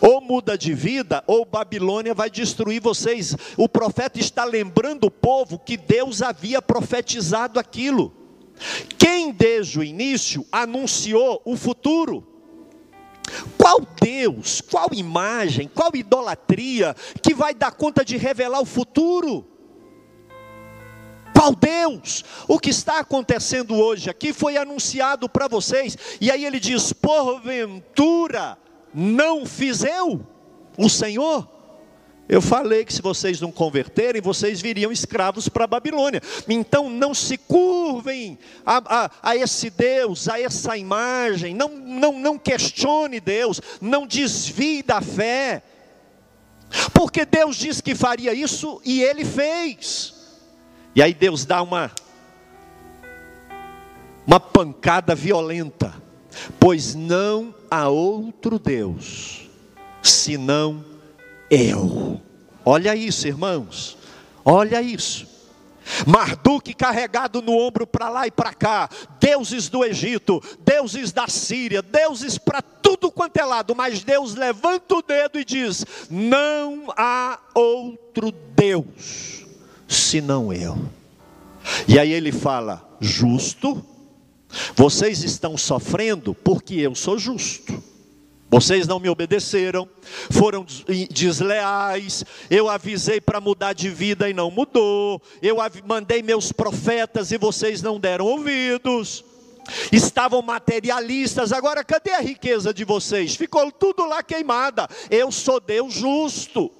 Ou 0.00 0.20
muda 0.20 0.56
de 0.56 0.72
vida, 0.72 1.24
ou 1.26 1.44
Babilônia 1.44 2.14
vai 2.14 2.30
destruir 2.30 2.80
vocês. 2.80 3.36
O 3.56 3.68
profeta 3.68 4.20
está 4.20 4.44
lembrando 4.44 5.08
o 5.08 5.10
povo 5.10 5.58
que 5.58 5.76
Deus 5.76 6.22
havia 6.22 6.62
profetizado 6.62 7.58
aquilo. 7.58 8.14
Quem 8.96 9.32
desde 9.32 9.80
o 9.80 9.82
início 9.82 10.46
anunciou 10.52 11.42
o 11.44 11.56
futuro? 11.56 12.27
Qual 13.56 13.80
Deus, 14.00 14.60
qual 14.60 14.88
imagem, 14.92 15.68
qual 15.68 15.90
idolatria 15.94 16.94
que 17.22 17.34
vai 17.34 17.54
dar 17.54 17.72
conta 17.72 18.04
de 18.04 18.16
revelar 18.16 18.60
o 18.60 18.66
futuro? 18.66 19.46
Qual 21.34 21.54
Deus? 21.54 22.24
O 22.48 22.58
que 22.58 22.70
está 22.70 22.98
acontecendo 22.98 23.74
hoje 23.76 24.10
aqui 24.10 24.32
foi 24.32 24.56
anunciado 24.56 25.28
para 25.28 25.46
vocês, 25.46 25.96
e 26.20 26.30
aí 26.30 26.44
ele 26.44 26.58
diz: 26.58 26.92
porventura 26.92 28.58
não 28.92 29.46
fiz 29.46 29.84
eu, 29.84 30.26
o 30.76 30.88
Senhor? 30.88 31.57
Eu 32.28 32.42
falei 32.42 32.84
que 32.84 32.92
se 32.92 33.00
vocês 33.00 33.40
não 33.40 33.50
converterem, 33.50 34.20
vocês 34.20 34.60
viriam 34.60 34.92
escravos 34.92 35.48
para 35.48 35.64
a 35.64 35.68
Babilônia. 35.68 36.20
Então 36.46 36.90
não 36.90 37.14
se 37.14 37.38
curvem 37.38 38.38
a, 38.66 39.04
a, 39.04 39.10
a, 39.22 39.36
esse 39.36 39.70
Deus, 39.70 40.28
a 40.28 40.38
essa 40.38 40.76
imagem, 40.76 41.54
não, 41.54 41.68
não, 41.70 42.18
não 42.18 42.38
questione 42.38 43.18
Deus, 43.18 43.62
não 43.80 44.06
desvie 44.06 44.82
da 44.82 45.00
fé. 45.00 45.62
Porque 46.92 47.24
Deus 47.24 47.56
disse 47.56 47.82
que 47.82 47.94
faria 47.94 48.34
isso 48.34 48.78
e 48.84 49.02
ele 49.02 49.24
fez. 49.24 50.14
E 50.94 51.02
aí 51.02 51.14
Deus 51.14 51.46
dá 51.46 51.62
uma 51.62 51.90
uma 54.26 54.38
pancada 54.38 55.14
violenta, 55.14 55.94
pois 56.60 56.94
não 56.94 57.54
há 57.70 57.88
outro 57.88 58.58
Deus 58.58 59.48
senão 60.02 60.84
eu. 61.50 62.20
Olha 62.64 62.94
isso, 62.94 63.26
irmãos. 63.26 63.96
Olha 64.44 64.80
isso. 64.82 65.26
Marduk 66.06 66.74
carregado 66.74 67.40
no 67.40 67.52
ombro 67.52 67.86
para 67.86 68.08
lá 68.08 68.26
e 68.26 68.30
para 68.30 68.52
cá, 68.52 68.88
deuses 69.18 69.68
do 69.68 69.84
Egito, 69.84 70.42
deuses 70.60 71.12
da 71.12 71.26
Síria, 71.28 71.80
deuses 71.80 72.36
para 72.36 72.60
tudo 72.60 73.10
quanto 73.10 73.38
é 73.38 73.44
lado, 73.44 73.74
mas 73.74 74.04
Deus 74.04 74.34
levanta 74.34 74.96
o 74.96 75.02
dedo 75.02 75.38
e 75.38 75.44
diz: 75.44 75.84
Não 76.10 76.92
há 76.96 77.38
outro 77.54 78.30
Deus 78.30 79.46
senão 79.88 80.52
eu. 80.52 80.78
E 81.86 81.98
aí 81.98 82.12
ele 82.12 82.32
fala: 82.32 82.86
Justo, 83.00 83.84
vocês 84.74 85.22
estão 85.24 85.56
sofrendo 85.56 86.34
porque 86.34 86.74
eu 86.74 86.94
sou 86.94 87.18
justo. 87.18 87.82
Vocês 88.50 88.86
não 88.86 88.98
me 88.98 89.10
obedeceram, 89.10 89.86
foram 90.30 90.64
desleais. 91.10 92.24
Eu 92.48 92.68
avisei 92.68 93.20
para 93.20 93.40
mudar 93.40 93.74
de 93.74 93.90
vida 93.90 94.28
e 94.28 94.32
não 94.32 94.50
mudou. 94.50 95.20
Eu 95.42 95.56
mandei 95.84 96.22
meus 96.22 96.50
profetas 96.50 97.30
e 97.30 97.36
vocês 97.36 97.82
não 97.82 98.00
deram 98.00 98.24
ouvidos. 98.24 99.22
Estavam 99.92 100.40
materialistas, 100.40 101.52
agora 101.52 101.84
cadê 101.84 102.12
a 102.12 102.20
riqueza 102.20 102.72
de 102.72 102.84
vocês? 102.84 103.36
Ficou 103.36 103.70
tudo 103.70 104.06
lá 104.06 104.22
queimada. 104.22 104.88
Eu 105.10 105.30
sou 105.30 105.60
Deus 105.60 105.92
justo. 105.92 106.72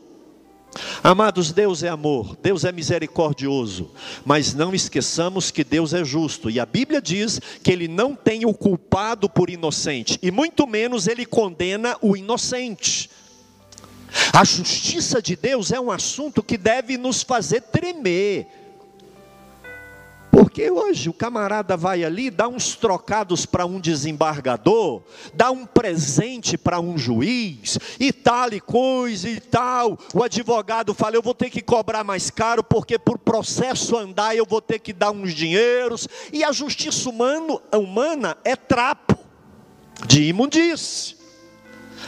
Amados, 1.03 1.53
Deus 1.53 1.83
é 1.83 1.89
amor, 1.89 2.37
Deus 2.43 2.65
é 2.65 2.73
misericordioso, 2.73 3.91
mas 4.25 4.55
não 4.55 4.75
esqueçamos 4.75 5.51
que 5.51 5.65
Deus 5.65 5.93
é 5.95 6.05
justo, 6.05 6.51
e 6.51 6.61
a 6.61 6.67
Bíblia 6.67 7.01
diz 7.01 7.41
que 7.63 7.71
Ele 7.71 7.89
não 7.89 8.15
tem 8.15 8.45
o 8.45 8.53
culpado 8.53 9.29
por 9.29 9.51
inocente, 9.51 10.19
e 10.23 10.31
muito 10.31 10.67
menos 10.67 11.07
Ele 11.07 11.25
condena 11.25 11.97
o 12.03 12.17
inocente. 12.17 13.11
A 14.33 14.45
justiça 14.45 15.21
de 15.21 15.37
Deus 15.37 15.73
é 15.73 15.81
um 15.81 15.91
assunto 15.91 16.43
que 16.43 16.57
deve 16.57 16.97
nos 16.97 17.23
fazer 17.23 17.63
tremer, 17.63 18.47
porque 20.39 20.71
hoje 20.71 21.09
o 21.09 21.13
camarada 21.13 21.77
vai 21.77 22.05
ali, 22.05 22.31
dá 22.31 22.47
uns 22.47 22.77
trocados 22.77 23.45
para 23.45 23.67
um 23.67 23.81
desembargador, 23.81 25.03
dá 25.35 25.51
um 25.51 25.67
presente 25.67 26.57
para 26.57 26.79
um 26.79 26.97
juiz, 26.97 27.77
e 27.99 28.13
tal 28.13 28.53
e 28.53 28.61
coisa 28.61 29.29
e 29.29 29.41
tal. 29.41 29.99
O 30.15 30.23
advogado 30.23 30.95
fala: 30.95 31.17
Eu 31.17 31.23
vou 31.23 31.35
ter 31.35 31.51
que 31.51 31.61
cobrar 31.61 32.05
mais 32.05 32.31
caro, 32.31 32.63
porque 32.63 32.97
por 33.01 33.19
processo 33.19 33.97
andar 33.97 34.37
eu 34.37 34.47
vou 34.47 34.63
ter 34.63 34.79
que 34.79 34.93
dar 34.93 35.11
uns 35.11 35.35
dinheiros. 35.35 36.07
E 36.33 36.45
a 36.45 36.53
justiça 36.53 37.11
humano, 37.11 37.61
humana 37.75 38.37
é 38.45 38.55
trapo 38.55 39.19
de 40.07 40.23
imundície. 40.23 41.17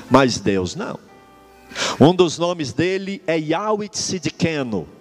Mas 0.09 0.39
Deus 0.39 0.77
não. 0.77 1.01
Um 2.01 2.15
dos 2.15 2.39
nomes 2.39 2.73
dele 2.73 3.21
é 3.27 3.37
Yahweh 3.37 3.91
Sidkeno 3.93 5.00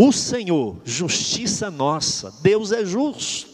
o 0.00 0.12
Senhor, 0.12 0.76
justiça 0.84 1.72
nossa, 1.72 2.32
Deus 2.40 2.70
é 2.70 2.84
justo. 2.84 3.48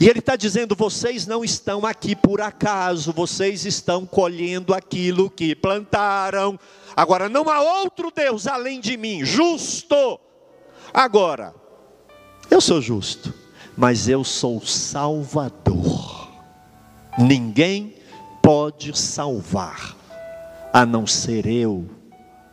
E 0.00 0.08
Ele 0.08 0.20
está 0.20 0.36
dizendo: 0.36 0.76
vocês 0.76 1.26
não 1.26 1.44
estão 1.44 1.84
aqui 1.84 2.14
por 2.14 2.40
acaso, 2.40 3.12
vocês 3.12 3.64
estão 3.64 4.06
colhendo 4.06 4.72
aquilo 4.72 5.28
que 5.28 5.56
plantaram. 5.56 6.56
Agora, 6.96 7.28
não 7.28 7.50
há 7.50 7.60
outro 7.80 8.12
Deus 8.14 8.46
além 8.46 8.78
de 8.80 8.96
mim, 8.96 9.24
justo. 9.24 10.20
Agora, 10.94 11.52
eu 12.48 12.60
sou 12.60 12.80
justo, 12.80 13.34
mas 13.76 14.08
eu 14.08 14.22
sou 14.22 14.64
Salvador. 14.64 16.30
Ninguém 17.18 17.96
pode 18.40 18.96
salvar, 18.96 19.96
a 20.72 20.86
não 20.86 21.08
ser 21.08 21.44
eu, 21.44 21.90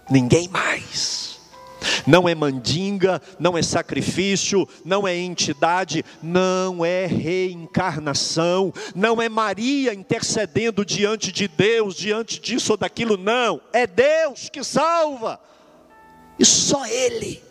ninguém 0.09 0.47
mais 0.47 1.36
não 2.05 2.27
é 2.27 2.35
mandinga, 2.35 3.21
não 3.39 3.57
é 3.57 3.61
sacrifício, 3.61 4.67
não 4.83 5.07
é 5.07 5.15
entidade, 5.15 6.03
não 6.21 6.83
é 6.83 7.05
reencarnação, 7.05 8.73
não 8.95 9.21
é 9.21 9.29
Maria 9.29 9.93
intercedendo 9.93 10.85
diante 10.85 11.31
de 11.31 11.47
Deus, 11.47 11.95
diante 11.95 12.39
disso 12.39 12.73
ou 12.73 12.77
daquilo, 12.77 13.17
não, 13.17 13.61
é 13.73 13.85
Deus 13.85 14.49
que 14.49 14.63
salva, 14.63 15.39
e 16.39 16.45
só 16.45 16.85
Ele. 16.85 17.45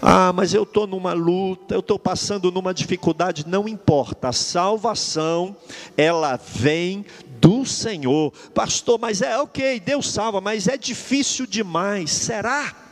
Ah, 0.00 0.32
mas 0.32 0.54
eu 0.54 0.62
estou 0.62 0.86
numa 0.86 1.12
luta, 1.12 1.74
eu 1.74 1.80
estou 1.80 1.98
passando 1.98 2.52
numa 2.52 2.72
dificuldade, 2.72 3.44
não 3.48 3.66
importa, 3.66 4.28
a 4.28 4.32
salvação, 4.32 5.56
ela 5.96 6.36
vem 6.36 7.04
do 7.40 7.64
Senhor, 7.66 8.32
pastor, 8.54 8.98
mas 8.98 9.20
é 9.22 9.36
ok, 9.38 9.80
Deus 9.80 10.10
salva, 10.12 10.40
mas 10.40 10.68
é 10.68 10.76
difícil 10.76 11.46
demais, 11.46 12.12
será? 12.12 12.85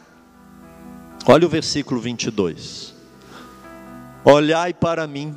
Olha 1.26 1.46
o 1.46 1.48
versículo 1.48 2.00
22. 2.00 2.94
Olhai 4.22 4.74
para 4.74 5.06
mim, 5.06 5.36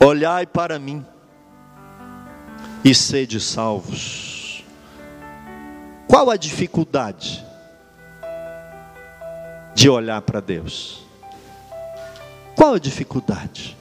olhai 0.00 0.46
para 0.46 0.78
mim, 0.78 1.04
e 2.84 2.94
sede 2.94 3.40
salvos. 3.40 4.64
Qual 6.06 6.30
a 6.30 6.36
dificuldade 6.36 7.44
de 9.74 9.88
olhar 9.88 10.22
para 10.22 10.40
Deus? 10.40 11.02
Qual 12.54 12.74
a 12.74 12.78
dificuldade? 12.78 13.76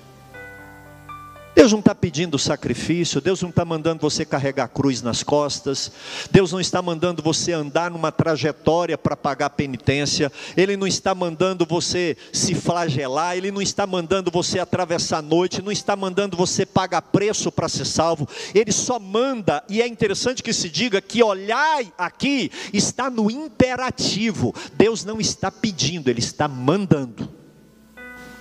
Deus 1.59 1.73
não 1.73 1.79
está 1.79 1.93
pedindo 1.93 2.39
sacrifício, 2.39 3.19
Deus 3.19 3.41
não 3.41 3.49
está 3.49 3.65
mandando 3.65 3.99
você 3.99 4.23
carregar 4.23 4.69
cruz 4.69 5.01
nas 5.01 5.23
costas, 5.23 5.91
Deus 6.31 6.53
não 6.53 6.61
está 6.61 6.81
mandando 6.81 7.21
você 7.21 7.51
andar 7.51 7.91
numa 7.91 8.13
trajetória 8.13 8.97
para 8.97 9.17
pagar 9.17 9.49
penitência, 9.49 10.31
Ele 10.55 10.77
não 10.77 10.87
está 10.87 11.13
mandando 11.13 11.65
você 11.65 12.15
se 12.31 12.55
flagelar, 12.55 13.35
Ele 13.35 13.51
não 13.51 13.61
está 13.61 13.85
mandando 13.85 14.31
você 14.31 14.57
atravessar 14.57 15.17
a 15.17 15.21
noite, 15.21 15.61
não 15.61 15.69
está 15.69 15.97
mandando 15.97 16.37
você 16.37 16.65
pagar 16.65 17.01
preço 17.01 17.51
para 17.51 17.67
ser 17.67 17.83
salvo, 17.83 18.25
Ele 18.55 18.71
só 18.71 18.97
manda, 18.97 19.61
e 19.67 19.81
é 19.81 19.87
interessante 19.87 20.41
que 20.41 20.53
se 20.53 20.69
diga 20.69 21.01
que 21.01 21.21
olhai 21.21 21.91
aqui 21.97 22.49
está 22.71 23.09
no 23.09 23.29
imperativo, 23.29 24.55
Deus 24.77 25.03
não 25.03 25.19
está 25.19 25.51
pedindo, 25.51 26.09
Ele 26.09 26.19
está 26.19 26.47
mandando. 26.47 27.38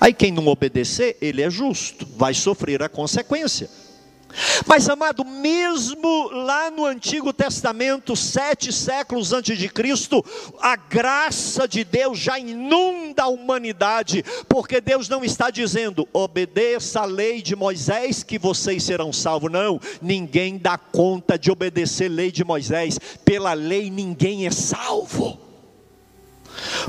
Aí 0.01 0.13
quem 0.13 0.33
não 0.33 0.47
obedecer, 0.47 1.17
ele 1.21 1.43
é 1.43 1.51
justo, 1.51 2.07
vai 2.17 2.35
sofrer 2.35 2.83
a 2.83 2.89
consequência. 2.89 3.69
Mas 4.67 4.89
amado, 4.89 5.25
mesmo 5.25 6.29
lá 6.31 6.71
no 6.71 6.85
Antigo 6.85 7.33
Testamento, 7.33 8.15
sete 8.15 8.73
séculos 8.73 9.33
antes 9.33 9.59
de 9.59 9.69
Cristo, 9.69 10.25
a 10.61 10.77
graça 10.77 11.67
de 11.67 11.83
Deus 11.83 12.19
já 12.19 12.39
inunda 12.39 13.25
a 13.25 13.29
humanidade, 13.29 14.25
porque 14.49 14.81
Deus 14.81 15.09
não 15.09 15.25
está 15.25 15.51
dizendo, 15.51 16.07
obedeça 16.13 17.01
a 17.01 17.05
lei 17.05 17.41
de 17.41 17.57
Moisés 17.57 18.23
que 18.23 18.39
vocês 18.39 18.83
serão 18.83 19.13
salvos. 19.13 19.51
Não, 19.51 19.81
ninguém 20.01 20.59
dá 20.59 20.77
conta 20.77 21.39
de 21.39 21.51
obedecer 21.51 22.11
a 22.11 22.15
lei 22.15 22.31
de 22.31 22.45
Moisés, 22.45 22.99
pela 23.25 23.55
lei 23.55 23.91
ninguém 23.91 24.47
é 24.47 24.51
salvo. 24.51 25.48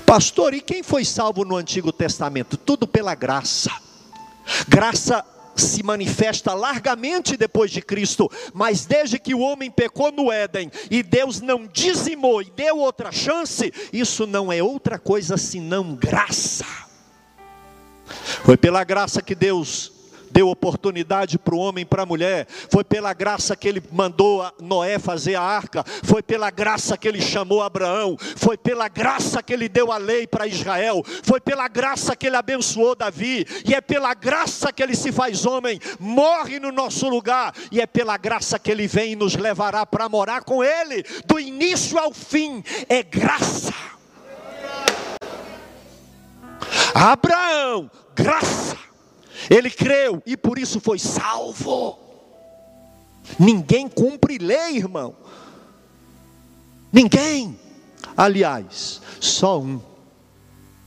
Pastor, 0.06 0.54
e 0.54 0.62
quem 0.62 0.84
foi 0.84 1.06
salvo 1.06 1.44
no 1.46 1.56
Antigo 1.56 1.92
Testamento? 1.92 2.58
Tudo 2.58 2.88
pela 2.88 3.16
graça. 3.16 3.72
Graça 4.68 5.24
se 5.56 5.84
manifesta 5.84 6.54
largamente 6.54 7.36
depois 7.36 7.70
de 7.70 7.82
Cristo, 7.82 8.32
mas 8.54 8.86
desde 8.86 9.20
que 9.20 9.36
o 9.36 9.40
homem 9.40 9.70
pecou 9.70 10.12
no 10.12 10.32
Éden 10.32 10.72
e 10.90 11.04
Deus 11.04 11.42
não 11.42 11.68
dizimou 11.68 12.42
e 12.42 12.50
deu 12.50 12.78
outra 12.78 13.12
chance, 13.12 13.74
isso 13.92 14.26
não 14.26 14.52
é 14.52 14.64
outra 14.64 14.98
coisa 14.98 15.38
senão 15.38 15.96
graça. 15.96 16.66
Foi 18.44 18.58
pela 18.58 18.84
graça 18.84 19.22
que 19.22 19.36
Deus 19.36 19.92
deu 20.32 20.50
oportunidade 20.50 21.38
para 21.38 21.56
o 21.56 21.60
homem 21.60 21.84
e 21.84 21.86
para 21.86 22.04
a 22.04 22.06
mulher, 22.06 22.48
foi 22.70 22.84
pela 22.84 23.14
graça 23.14 23.56
que 23.56 23.68
ele 23.68 23.82
mandou 23.92 24.46
Noé 24.60 25.00
fazer 25.00 25.36
a 25.36 25.42
arca, 25.42 25.84
foi 26.04 26.22
pela 26.22 26.50
graça 26.50 26.98
que 26.98 27.08
ele 27.08 27.22
chamou 27.22 27.62
Abraão, 27.62 28.18
foi 28.36 28.58
pela 28.58 28.88
graça 28.88 29.42
que 29.42 29.54
ele 29.54 29.70
deu 29.70 29.92
a 29.92 29.98
lei 29.98 30.28
para 30.28 30.48
Israel, 30.48 31.04
foi 31.24 31.40
pela 31.40 31.68
graça 31.68 32.16
que 32.16 32.28
ele 32.28 32.36
abençoou 32.36 32.96
Davi, 32.96 33.46
e 33.66 33.74
é 33.74 33.82
pela 33.82 34.14
graça 34.14 34.72
que 34.72 34.84
ele 34.84 34.96
se 34.96 35.12
faz 35.12 35.46
homem, 35.46 35.80
morre 36.00 36.60
no 36.60 36.72
nosso 36.72 37.10
lugar, 37.10 37.54
e 37.72 37.82
é 37.82 37.86
pela 37.86 38.18
graça 38.18 38.60
que 38.60 38.72
ele 38.72 38.88
vem 38.88 39.14
e 39.14 39.16
nos 39.16 39.36
levará 39.36 39.86
para 39.86 40.10
morar 40.10 40.44
com 40.44 40.64
ele, 40.64 41.04
do 41.26 41.40
início 41.40 41.98
ao 41.98 42.14
fim, 42.14 42.64
é 42.88 43.04
graça. 43.04 43.74
Abraão, 46.94 47.90
graça. 48.16 48.89
Ele 49.50 49.70
creu 49.70 50.22
e 50.26 50.36
por 50.36 50.58
isso 50.58 50.80
foi 50.80 50.98
salvo. 50.98 51.98
Ninguém 53.38 53.88
cumpre 53.88 54.38
lei, 54.38 54.78
irmão. 54.78 55.16
Ninguém. 56.92 57.60
Aliás, 58.18 59.02
só 59.20 59.60
um: 59.60 59.80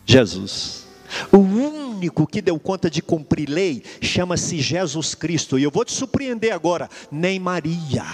Jesus. 0.05 0.83
O 1.31 1.38
único 1.38 2.27
que 2.27 2.41
deu 2.41 2.59
conta 2.59 2.88
de 2.88 3.03
cumprir 3.03 3.49
lei 3.49 3.85
chama-se 4.01 4.61
Jesus 4.61 5.15
Cristo. 5.15 5.59
E 5.59 5.62
eu 5.62 5.71
vou 5.71 5.85
te 5.85 5.93
surpreender 5.93 6.53
agora: 6.53 6.88
nem 7.11 7.38
Maria, 7.38 8.05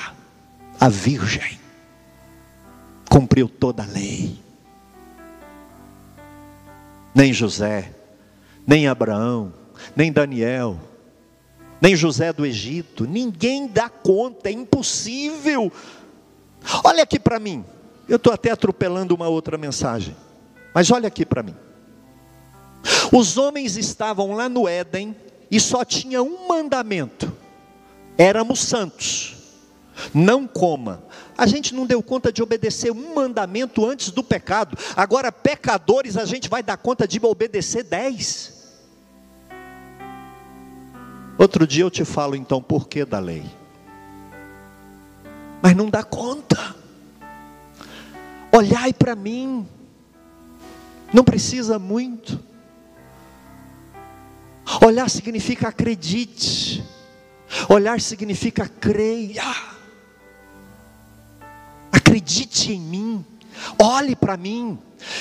a 0.78 0.88
Virgem, 0.88 1.58
cumpriu 3.08 3.48
toda 3.48 3.82
a 3.82 3.86
lei. 3.86 4.38
Nem 7.14 7.32
José, 7.32 7.92
nem 8.66 8.86
Abraão, 8.86 9.52
nem 9.94 10.12
Daniel, 10.12 10.78
nem 11.80 11.94
José 11.94 12.32
do 12.32 12.44
Egito, 12.44 13.06
ninguém 13.06 13.66
dá 13.66 13.88
conta, 13.88 14.48
é 14.48 14.52
impossível. 14.52 15.72
Olha 16.84 17.02
aqui 17.02 17.18
para 17.18 17.38
mim, 17.38 17.64
eu 18.08 18.16
estou 18.16 18.32
até 18.32 18.50
atropelando 18.50 19.14
uma 19.14 19.28
outra 19.28 19.56
mensagem, 19.56 20.16
mas 20.74 20.90
olha 20.90 21.08
aqui 21.08 21.24
para 21.24 21.42
mim. 21.42 21.54
Os 23.12 23.36
homens 23.36 23.76
estavam 23.76 24.34
lá 24.34 24.48
no 24.48 24.68
Éden 24.68 25.16
e 25.50 25.60
só 25.60 25.84
tinha 25.84 26.22
um 26.22 26.48
mandamento: 26.48 27.32
éramos 28.16 28.60
santos, 28.60 29.36
não 30.12 30.46
coma. 30.46 31.02
A 31.36 31.46
gente 31.46 31.72
não 31.72 31.86
deu 31.86 32.02
conta 32.02 32.32
de 32.32 32.42
obedecer 32.42 32.90
um 32.90 33.14
mandamento 33.14 33.86
antes 33.86 34.10
do 34.10 34.24
pecado, 34.24 34.76
agora, 34.96 35.30
pecadores, 35.30 36.16
a 36.16 36.24
gente 36.24 36.48
vai 36.48 36.64
dar 36.64 36.76
conta 36.76 37.06
de 37.06 37.20
obedecer 37.22 37.84
dez. 37.84 38.57
Outro 41.48 41.66
dia 41.66 41.82
eu 41.82 41.90
te 41.90 42.04
falo 42.04 42.36
então 42.36 42.60
por 42.60 42.88
que 42.88 43.06
da 43.06 43.18
lei. 43.18 43.42
Mas 45.62 45.74
não 45.74 45.88
dá 45.88 46.02
conta. 46.02 46.76
Olhai 48.52 48.92
para 48.92 49.16
mim. 49.16 49.66
Não 51.10 51.24
precisa 51.24 51.78
muito. 51.78 52.38
Olhar 54.84 55.08
significa 55.08 55.68
acredite. 55.68 56.84
Olhar 57.70 57.98
significa 57.98 58.68
creia. 58.68 59.42
Acredite 61.90 62.74
em 62.74 62.80
mim. 62.80 63.24
Olhe 63.80 64.14
para 64.14 64.36
mim. 64.36 64.78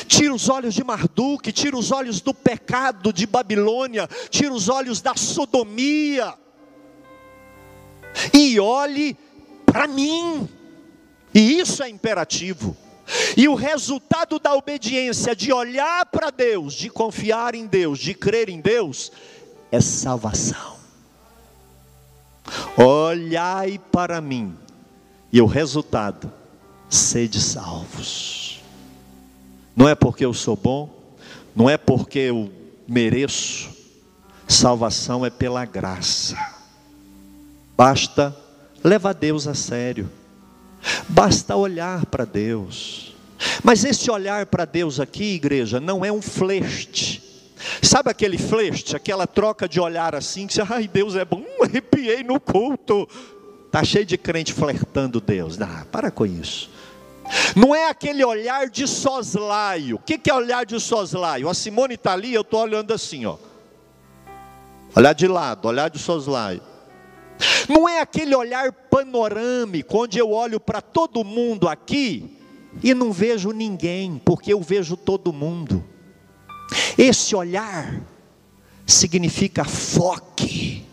Tira 0.07 0.33
os 0.33 0.49
olhos 0.49 0.73
de 0.73 0.83
Marduk, 0.83 1.51
tira 1.51 1.77
os 1.77 1.91
olhos 1.91 2.19
do 2.19 2.33
pecado 2.33 3.13
de 3.13 3.27
Babilônia, 3.27 4.09
tira 4.29 4.51
os 4.51 4.69
olhos 4.69 5.01
da 5.01 5.15
sodomia. 5.15 6.33
E 8.33 8.59
olhe 8.59 9.15
para 9.65 9.87
mim. 9.87 10.49
E 11.33 11.59
isso 11.59 11.83
é 11.83 11.89
imperativo. 11.89 12.75
E 13.37 13.47
o 13.47 13.55
resultado 13.55 14.39
da 14.39 14.53
obediência, 14.53 15.35
de 15.35 15.53
olhar 15.53 16.05
para 16.07 16.29
Deus, 16.29 16.73
de 16.73 16.89
confiar 16.89 17.55
em 17.55 17.65
Deus, 17.65 17.99
de 17.99 18.13
crer 18.13 18.49
em 18.49 18.59
Deus, 18.59 19.11
é 19.71 19.79
salvação. 19.79 20.77
Olhai 22.77 23.79
para 23.91 24.19
mim, 24.21 24.57
e 25.31 25.41
o 25.41 25.45
resultado, 25.45 26.31
sede 26.89 27.41
salvos. 27.41 28.61
Não 29.75 29.87
é 29.87 29.95
porque 29.95 30.25
eu 30.25 30.33
sou 30.33 30.55
bom, 30.55 30.89
não 31.55 31.69
é 31.69 31.77
porque 31.77 32.19
eu 32.19 32.51
mereço, 32.87 33.69
salvação 34.47 35.25
é 35.25 35.29
pela 35.29 35.65
graça. 35.65 36.37
Basta 37.75 38.35
levar 38.83 39.13
Deus 39.13 39.47
a 39.47 39.53
sério, 39.53 40.09
basta 41.07 41.55
olhar 41.55 42.05
para 42.07 42.25
Deus. 42.25 43.15
Mas 43.63 43.83
esse 43.83 44.09
olhar 44.09 44.47
para 44.47 44.65
Deus 44.65 44.99
aqui, 44.99 45.35
igreja, 45.35 45.79
não 45.79 46.03
é 46.03 46.11
um 46.11 46.21
flerte 46.21 47.27
Sabe 47.81 48.09
aquele 48.09 48.37
flerte, 48.37 48.95
aquela 48.95 49.25
troca 49.25 49.67
de 49.67 49.79
olhar 49.79 50.15
assim, 50.15 50.47
que 50.47 50.53
você, 50.53 50.61
ai 50.61 50.87
Deus 50.87 51.15
é 51.15 51.25
bom, 51.25 51.43
arrepiei 51.61 52.23
no 52.23 52.39
culto. 52.39 53.07
Está 53.65 53.83
cheio 53.83 54.05
de 54.05 54.17
crente 54.17 54.53
flertando 54.53 55.19
Deus. 55.19 55.59
Ah, 55.61 55.85
para 55.91 56.09
com 56.11 56.25
isso. 56.25 56.69
Não 57.55 57.75
é 57.75 57.89
aquele 57.89 58.23
olhar 58.23 58.69
de 58.69 58.87
soslaio. 58.87 59.97
O 59.97 59.99
que 59.99 60.29
é 60.29 60.33
olhar 60.33 60.65
de 60.65 60.79
soslaio? 60.79 61.49
A 61.49 61.53
Simone 61.53 61.95
está 61.95 62.13
ali, 62.13 62.33
eu 62.33 62.41
estou 62.41 62.61
olhando 62.61 62.93
assim, 62.93 63.25
ó. 63.25 63.37
Olhar 64.95 65.13
de 65.13 65.27
lado, 65.27 65.67
olhar 65.67 65.89
de 65.89 65.99
soslaio. 65.99 66.61
Não 67.69 67.87
é 67.87 67.99
aquele 68.01 68.35
olhar 68.35 68.71
panorâmico, 68.71 70.03
onde 70.03 70.17
eu 70.17 70.31
olho 70.31 70.59
para 70.59 70.81
todo 70.81 71.23
mundo 71.23 71.67
aqui 71.67 72.37
e 72.83 72.93
não 72.93 73.11
vejo 73.11 73.51
ninguém, 73.51 74.21
porque 74.23 74.53
eu 74.53 74.61
vejo 74.61 74.95
todo 74.95 75.33
mundo. 75.33 75.83
Esse 76.97 77.35
olhar 77.35 78.01
significa 78.85 79.63
foque. 79.63 80.85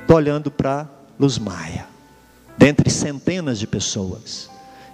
Estou 0.00 0.16
olhando 0.16 0.50
para 0.50 0.88
Luz 1.18 1.38
Maia, 1.38 1.86
dentre 2.56 2.88
centenas 2.90 3.58
de 3.58 3.66
pessoas, 3.66 4.48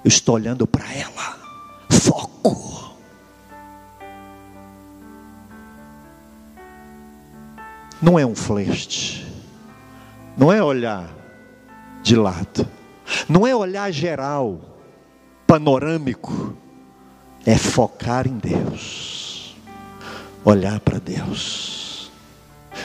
eu 0.05 0.09
estou 0.09 0.35
olhando 0.35 0.67
para 0.67 0.93
ela. 0.93 1.39
Foco. 1.91 2.97
Não 8.01 8.19
é 8.19 8.27
um 8.27 8.35
flerte, 8.35 9.25
não 10.37 10.53
é 10.53 10.61
olhar 10.61 11.09
de 12.03 12.17
lado, 12.17 12.67
não 13.29 13.47
é 13.47 13.55
olhar 13.55 13.93
geral, 13.93 14.61
panorâmico, 15.47 16.57
é 17.47 17.57
focar 17.57 18.27
em 18.27 18.39
Deus. 18.39 19.57
Olhar 20.45 20.81
para 20.81 20.99
Deus, 20.99 21.82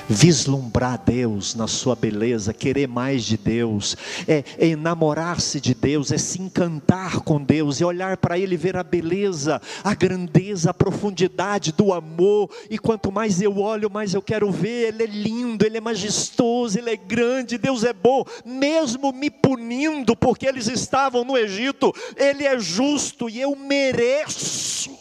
vislumbrar 0.10 1.02
Deus 1.04 1.56
na 1.56 1.68
sua 1.68 1.96
beleza, 1.96 2.54
querer 2.54 2.88
mais 2.88 3.24
de 3.24 3.38
Deus, 3.38 3.98
é, 4.28 4.44
é 4.58 4.68
enamorar-se 4.68 5.60
de 5.60 5.74
Deus, 5.74 6.12
é 6.12 6.18
se 6.18 6.42
encantar 6.42 7.22
com 7.22 7.42
Deus, 7.42 7.82
é 7.82 7.86
olhar 7.86 8.18
para 8.18 8.38
Ele, 8.38 8.58
ver 8.58 8.78
a 8.78 8.84
beleza, 8.84 9.62
a 9.84 9.94
grandeza, 9.94 10.72
a 10.72 10.74
profundidade 10.74 11.72
do 11.72 11.94
amor, 11.94 12.50
e 12.70 12.78
quanto 12.78 13.12
mais 13.12 13.42
eu 13.42 13.58
olho, 13.60 13.90
mais 13.90 14.14
eu 14.14 14.22
quero 14.22 14.52
ver, 14.52 14.94
Ele 14.94 15.04
é 15.04 15.08
lindo, 15.08 15.66
Ele 15.66 15.78
é 15.78 15.82
majestoso, 15.82 16.78
Ele 16.78 16.90
é 16.90 16.98
grande, 16.98 17.58
Deus 17.58 17.84
é 17.84 17.94
bom, 17.94 18.24
mesmo 18.46 19.12
me 19.12 19.30
punindo, 19.30 20.16
porque 20.16 20.46
eles 20.46 20.68
estavam 20.68 21.24
no 21.24 21.38
Egito, 21.38 21.94
Ele 22.16 22.46
é 22.46 22.58
justo 22.60 23.30
e 23.30 23.40
eu 23.40 23.56
mereço. 23.56 24.96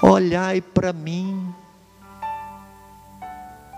Olhai 0.00 0.60
para 0.60 0.92
mim 0.92 1.52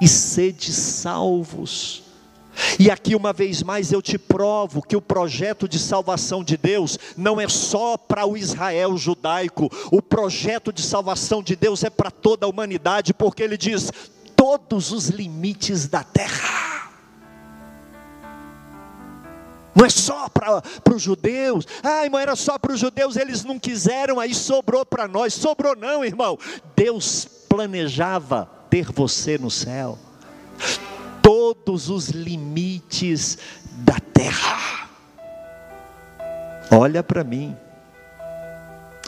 e 0.00 0.08
sede 0.08 0.72
salvos. 0.72 2.02
E 2.78 2.90
aqui 2.90 3.14
uma 3.14 3.32
vez 3.32 3.62
mais 3.62 3.92
eu 3.92 4.02
te 4.02 4.18
provo 4.18 4.82
que 4.82 4.96
o 4.96 5.00
projeto 5.00 5.68
de 5.68 5.78
salvação 5.78 6.42
de 6.42 6.56
Deus 6.56 6.98
não 7.16 7.40
é 7.40 7.48
só 7.48 7.96
para 7.96 8.26
o 8.26 8.36
Israel 8.36 8.96
judaico, 8.96 9.70
o 9.90 10.02
projeto 10.02 10.72
de 10.72 10.82
salvação 10.82 11.42
de 11.42 11.56
Deus 11.56 11.84
é 11.84 11.90
para 11.90 12.10
toda 12.10 12.46
a 12.46 12.48
humanidade, 12.48 13.14
porque 13.14 13.42
ele 13.42 13.56
diz: 13.56 13.90
todos 14.36 14.92
os 14.92 15.08
limites 15.08 15.86
da 15.86 16.02
terra. 16.02 16.60
Não 19.74 19.86
é 19.86 19.88
só 19.88 20.28
para 20.28 20.62
os 20.94 21.00
judeus. 21.00 21.66
Ah, 21.82 22.04
irmão, 22.04 22.20
era 22.20 22.34
só 22.34 22.58
para 22.58 22.72
os 22.72 22.80
judeus, 22.80 23.16
eles 23.16 23.44
não 23.44 23.58
quiseram, 23.58 24.18
aí 24.18 24.34
sobrou 24.34 24.84
para 24.84 25.06
nós. 25.06 25.32
Sobrou 25.32 25.76
não, 25.76 26.04
irmão. 26.04 26.38
Deus 26.74 27.26
planejava 27.48 28.59
ter 28.70 28.90
você 28.92 29.36
no 29.36 29.50
céu. 29.50 29.98
Todos 31.20 31.90
os 31.90 32.08
limites 32.08 33.36
da 33.72 33.98
terra. 34.14 34.88
Olha 36.70 37.02
para 37.02 37.24
mim 37.24 37.56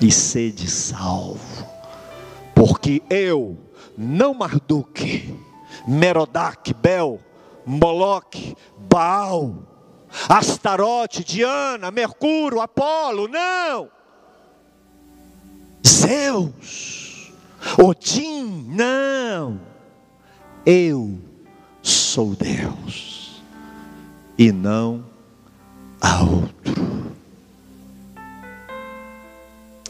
e 0.00 0.10
sede 0.10 0.68
salvo, 0.68 1.64
porque 2.54 3.00
eu, 3.08 3.56
não 3.96 4.34
Marduk, 4.34 5.38
Merodach, 5.86 6.74
Bel, 6.74 7.20
Moloque, 7.64 8.56
Baal, 8.76 9.54
Astarote, 10.28 11.22
Diana, 11.22 11.92
Mercúrio, 11.92 12.60
Apolo, 12.60 13.28
não. 13.28 13.88
Zeus, 15.86 17.11
Odin, 17.78 18.66
não. 18.68 19.60
Eu 20.64 21.18
sou 21.82 22.34
Deus 22.34 23.42
e 24.38 24.52
não 24.52 25.04
há 26.00 26.22
outro. 26.22 27.12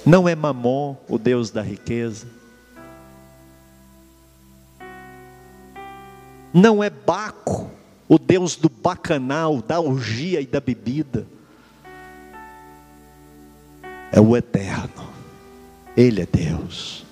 Não 0.04 0.28
é 0.28 0.34
Mamon, 0.34 0.96
o 1.08 1.18
Deus 1.18 1.50
da 1.50 1.62
riqueza. 1.62 2.26
Não 6.52 6.82
é 6.82 6.90
Baco, 6.90 7.70
o 8.08 8.18
Deus 8.18 8.56
do 8.56 8.68
bacanal, 8.68 9.62
da 9.62 9.80
orgia 9.80 10.40
e 10.40 10.46
da 10.46 10.60
bebida. 10.60 11.26
É 14.10 14.20
o 14.20 14.36
eterno, 14.36 15.08
Ele 15.96 16.20
é 16.20 16.26
Deus. 16.26 17.06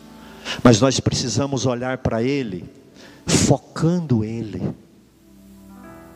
Mas 0.62 0.80
nós 0.80 1.00
precisamos 1.00 1.66
olhar 1.66 1.98
para 1.98 2.22
Ele, 2.22 2.64
focando 3.26 4.24
Ele. 4.24 4.62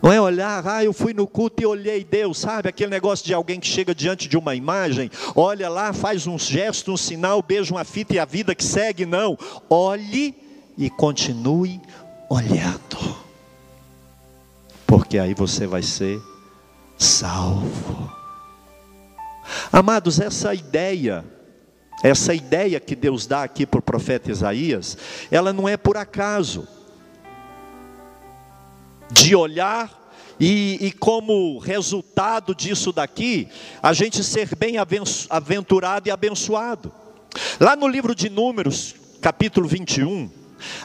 Não 0.03 0.13
é 0.13 0.21
olhar, 0.21 0.67
ah, 0.67 0.85
eu 0.85 0.93
fui 0.93 1.15
no 1.15 1.27
culto 1.27 1.63
e 1.63 1.67
olhei 1.67 2.05
Deus, 2.05 2.39
sabe? 2.39 2.69
Aquele 2.69 2.91
negócio 2.91 3.25
de 3.25 3.33
alguém 3.33 3.59
que 3.59 3.67
chega 3.67 3.95
diante 3.95 4.29
de 4.29 4.37
uma 4.37 4.55
imagem, 4.55 5.11
olha 5.35 5.69
lá, 5.71 5.95
faz 5.95 6.27
um 6.27 6.39
gesto, 6.39 6.93
um 6.93 6.97
sinal, 6.97 7.43
beija 7.43 7.73
uma 7.73 7.85
fita 7.85 8.15
e 8.15 8.19
a 8.19 8.27
vida 8.27 8.55
que 8.55 8.65
segue. 8.65 9.07
Não. 9.07 9.39
Olhe 9.71 10.35
e 10.77 10.91
continue 10.91 11.81
olhando 12.29 13.25
porque 14.95 15.19
aí 15.19 15.35
você 15.35 15.67
vai 15.67 15.83
ser 15.83 16.23
salvo. 16.97 18.13
Amados, 19.73 20.21
essa 20.21 20.55
ideia, 20.55 21.25
essa 22.03 22.35
ideia 22.35 22.81
que 22.81 22.95
Deus 22.95 23.27
dá 23.27 23.43
aqui 23.43 23.65
para 23.65 23.79
o 23.79 23.83
profeta 23.83 24.31
Isaías, 24.31 24.97
ela 25.31 25.53
não 25.53 25.69
é 25.69 25.77
por 25.77 25.97
acaso. 25.97 26.67
De 29.11 29.35
olhar 29.35 30.05
e, 30.41 30.79
e, 30.81 30.93
como 30.93 31.59
resultado 31.59 32.55
disso 32.55 32.93
daqui, 32.93 33.49
a 33.83 33.93
gente 33.93 34.25
ser 34.25 34.55
bem 34.57 34.75
aventurado 35.31 36.09
e 36.09 36.11
abençoado. 36.11 36.93
Lá 37.61 37.77
no 37.77 37.87
livro 37.87 38.15
de 38.15 38.29
Números, 38.29 38.95
capítulo 39.21 39.69
21, 39.69 40.31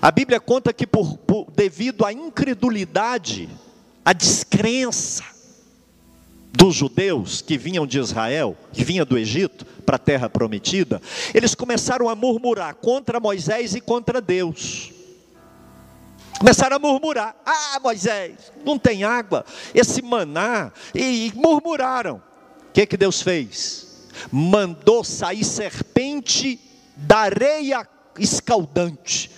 a 0.01 0.11
Bíblia 0.11 0.39
conta 0.39 0.73
que 0.73 0.85
por, 0.85 1.17
por 1.17 1.51
devido 1.51 2.05
à 2.05 2.13
incredulidade 2.13 3.49
a 4.03 4.13
descrença. 4.13 5.23
dos 6.51 6.75
judeus 6.75 7.43
que 7.43 7.57
vinham 7.57 7.85
de 7.85 7.99
Israel, 7.99 8.57
que 8.73 8.83
vinha 8.83 9.05
do 9.05 9.17
Egito 9.17 9.65
para 9.89 9.95
a 9.95 9.99
terra 9.99 10.29
prometida, 10.29 11.01
eles 11.33 11.55
começaram 11.55 12.07
a 12.09 12.13
murmurar 12.13 12.75
contra 12.75 13.19
Moisés 13.19 13.73
e 13.73 13.81
contra 13.81 14.21
Deus. 14.21 14.91
Começaram 16.37 16.75
a 16.75 16.79
murmurar: 16.79 17.35
Ah, 17.43 17.79
Moisés, 17.81 18.51
não 18.63 18.77
tem 18.77 19.03
água, 19.03 19.43
esse 19.73 20.03
maná, 20.03 20.71
e, 20.93 21.33
murmuraram. 21.35 22.21
O 22.67 22.71
que, 22.71 22.85
que 22.85 22.95
Deus 22.95 23.19
fez? 23.23 24.07
Mandou 24.31 25.03
sair 25.03 25.43
serpente 25.43 26.59
da 26.95 27.21
areia 27.21 27.89
escaldante 28.19 29.31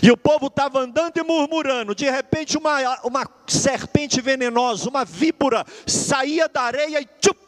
e 0.00 0.12
o 0.12 0.16
povo 0.16 0.46
estava 0.46 0.78
andando 0.78 1.16
e 1.16 1.24
murmurando. 1.24 1.92
De 1.92 2.08
repente, 2.08 2.56
uma, 2.56 3.00
uma 3.02 3.28
serpente 3.48 4.20
venenosa, 4.20 4.88
uma 4.88 5.04
víbora, 5.04 5.66
saía 5.88 6.48
da 6.48 6.62
areia 6.62 7.00
e 7.00 7.08
tchup, 7.20 7.47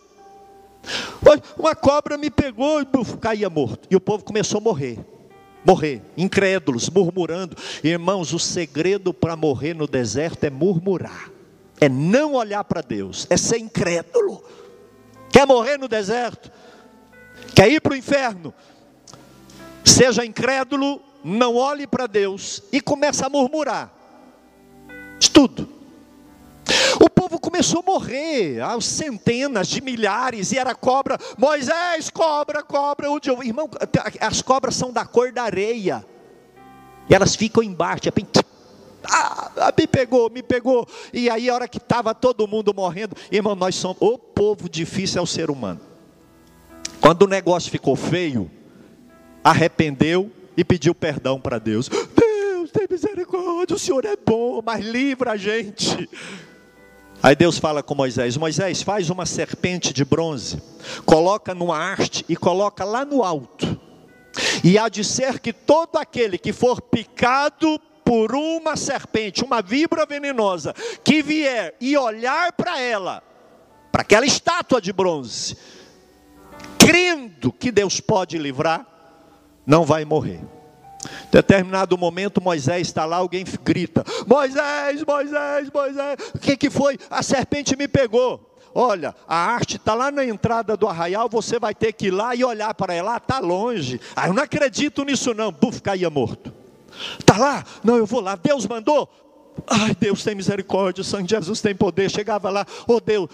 uma 1.59 1.75
cobra 1.75 2.17
me 2.17 2.31
pegou 2.31 2.81
e 2.81 2.87
caía 3.21 3.51
morto. 3.51 3.87
E 3.91 3.97
o 3.97 4.01
povo 4.01 4.25
começou 4.25 4.59
a 4.59 4.61
morrer. 4.61 4.99
Morrer, 5.65 6.03
incrédulos, 6.17 6.89
murmurando. 6.89 7.57
Irmãos, 7.85 8.33
o 8.33 8.39
segredo 8.39 9.13
para 9.13 9.37
morrer 9.37 9.75
no 9.75 9.87
deserto 9.87 10.45
é 10.45 10.51
murmurar, 10.51 11.31
é 11.81 11.89
não 11.89 12.33
olhar 12.35 12.65
para 12.65 12.81
Deus, 12.81 13.27
é 13.29 13.37
ser 13.37 13.59
incrédulo. 13.59 14.43
Quer 15.31 15.47
morrer 15.47 15.77
no 15.77 15.87
deserto? 15.87 16.51
Quer 17.55 17.71
ir 17.71 17.81
para 17.81 17.93
o 17.93 17.97
inferno? 17.97 18.55
Seja 19.85 20.25
incrédulo 20.25 21.03
não 21.23 21.57
olhe 21.57 21.87
para 21.87 22.07
Deus 22.07 22.63
e 22.73 22.81
começa 22.81 23.27
a 23.27 23.31
murmurar. 23.31 23.93
Tudo. 25.33 25.80
Começou 27.51 27.81
a 27.81 27.83
morrer, 27.83 28.61
aos 28.61 28.87
centenas 28.87 29.67
de 29.67 29.81
milhares, 29.81 30.53
e 30.53 30.57
era 30.57 30.73
cobra, 30.73 31.19
Moisés, 31.37 32.09
cobra, 32.09 32.63
cobra, 32.63 33.11
onde 33.11 33.29
eu, 33.29 33.43
irmão, 33.43 33.69
as 34.21 34.41
cobras 34.41 34.77
são 34.77 34.93
da 34.93 35.05
cor 35.05 35.33
da 35.33 35.43
areia, 35.43 36.07
e 37.09 37.15
elas 37.15 37.35
ficam 37.35 37.61
embaixo, 37.61 38.05
ah, 39.03 39.75
me 39.77 39.85
pegou, 39.89 40.31
me 40.31 40.45
pegou, 40.45 40.87
e 41.13 41.29
aí 41.29 41.51
a 41.51 41.55
hora 41.55 41.67
que 41.67 41.79
estava 41.79 42.15
todo 42.15 42.47
mundo 42.47 42.73
morrendo, 42.73 43.17
irmão, 43.33 43.57
nós 43.57 43.75
somos, 43.75 43.97
o 43.99 44.17
povo 44.17 44.69
difícil 44.69 45.19
é 45.19 45.23
o 45.23 45.27
ser 45.27 45.51
humano, 45.51 45.81
quando 47.01 47.23
o 47.23 47.27
negócio 47.27 47.69
ficou 47.69 47.97
feio, 47.97 48.49
arrependeu, 49.43 50.31
e 50.57 50.63
pediu 50.63 50.95
perdão 50.95 51.41
para 51.41 51.59
Deus. 51.59 51.89
Deus, 51.89 52.71
tem 52.71 52.87
misericórdia, 52.89 53.75
o 53.75 53.79
Senhor 53.79 54.05
é 54.05 54.15
bom, 54.15 54.63
mas 54.65 54.85
livra 54.85 55.33
a 55.33 55.37
gente. 55.37 56.09
Aí 57.23 57.37
Deus 57.37 57.59
fala 57.59 57.83
com 57.83 57.95
Moisés: 57.95 58.37
Moisés, 58.37 58.83
faz 58.83 59.11
uma 59.11 59.27
serpente 59.27 59.93
de 59.93 60.05
bronze, 60.05 60.63
coloca 61.05 61.55
numa 61.55 61.93
haste 61.93 62.25
e 62.29 62.37
coloca 62.37 62.85
lá 62.85 63.05
no 63.05 63.23
alto. 63.23 63.79
E 64.65 64.79
há 64.79 64.89
de 64.89 65.05
ser 65.05 65.39
que 65.41 65.53
todo 65.53 65.97
aquele 65.97 66.39
que 66.39 66.53
for 66.53 66.81
picado 66.81 67.81
por 68.05 68.35
uma 68.35 68.77
serpente, 68.77 69.45
uma 69.45 69.61
víbora 69.61 70.07
venenosa, 70.07 70.75
que 71.05 71.23
vier 71.23 71.75
e 71.81 71.97
olhar 71.97 72.53
para 72.53 72.81
ela, 72.81 73.23
para 73.93 74.03
aquela 74.03 74.27
estátua 74.27 74.81
de 74.81 74.93
bronze, 74.93 75.57
crendo 76.79 77.53
que 77.53 77.71
Deus 77.71 78.01
pode 78.01 78.39
livrar, 78.39 78.87
não 79.67 79.85
vai 79.85 80.05
morrer. 80.05 80.41
Determinado 81.31 81.97
momento, 81.97 82.43
Moisés 82.43 82.87
está 82.87 83.05
lá, 83.05 83.17
alguém 83.17 83.45
grita: 83.63 84.05
Moisés, 84.27 85.03
Moisés, 85.05 85.71
Moisés, 85.73 86.17
o 86.35 86.39
que, 86.39 86.57
que 86.57 86.71
foi? 86.71 86.99
A 87.11 87.23
serpente 87.23 87.77
me 87.77 87.89
pegou. 87.89 88.49
Olha, 88.75 89.15
a 89.27 89.37
arte 89.37 89.77
está 89.77 89.95
lá 89.95 90.13
na 90.13 90.25
entrada 90.25 90.77
do 90.77 90.87
arraial, 90.87 91.29
você 91.29 91.59
vai 91.59 91.75
ter 91.75 91.93
que 91.93 92.07
ir 92.07 92.11
lá 92.11 92.35
e 92.35 92.45
olhar 92.45 92.73
para 92.75 92.95
ela, 92.95 93.17
está 93.17 93.41
longe. 93.41 94.01
Ah, 94.15 94.29
eu 94.29 94.35
não 94.35 94.43
acredito 94.43 95.05
nisso 95.05 95.35
não, 95.35 95.51
buf, 95.51 95.81
caía 95.83 96.09
morto. 96.09 96.53
Está 97.19 97.37
lá? 97.37 97.65
Não, 97.83 97.97
eu 97.97 98.07
vou 98.07 98.21
lá, 98.21 98.37
Deus 98.37 98.67
mandou. 98.67 99.09
Ai, 99.67 99.95
Deus 99.99 100.23
tem 100.23 100.35
misericórdia, 100.35 101.03
o 101.03 101.05
sangue 101.05 101.25
de 101.25 101.35
Jesus 101.35 101.61
tem 101.61 101.75
poder. 101.75 102.11
Chegava 102.11 102.49
lá, 102.51 102.65
oh 102.87 103.01
Deus, 103.01 103.29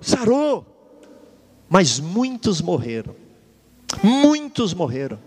sarou. 0.00 0.66
Mas 1.68 2.00
muitos 2.00 2.60
morreram. 2.60 3.21
Muitos 4.02 4.72
morreram. 4.72 5.18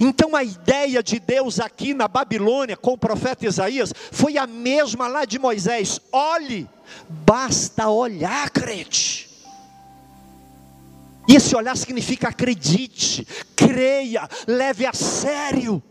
Então 0.00 0.36
a 0.36 0.44
ideia 0.44 1.02
de 1.02 1.18
Deus 1.18 1.58
aqui 1.58 1.94
na 1.94 2.06
Babilônia 2.06 2.76
com 2.76 2.92
o 2.92 2.98
profeta 2.98 3.46
Isaías 3.46 3.92
foi 4.10 4.36
a 4.36 4.46
mesma 4.46 5.08
lá 5.08 5.24
de 5.24 5.38
Moisés: 5.38 6.00
olhe, 6.12 6.68
basta 7.08 7.88
olhar, 7.88 8.50
crente. 8.50 9.30
E 11.28 11.36
esse 11.36 11.54
olhar 11.54 11.76
significa 11.76 12.28
acredite, 12.28 13.26
creia, 13.56 14.28
leve 14.46 14.84
a 14.84 14.92
sério. 14.92 15.82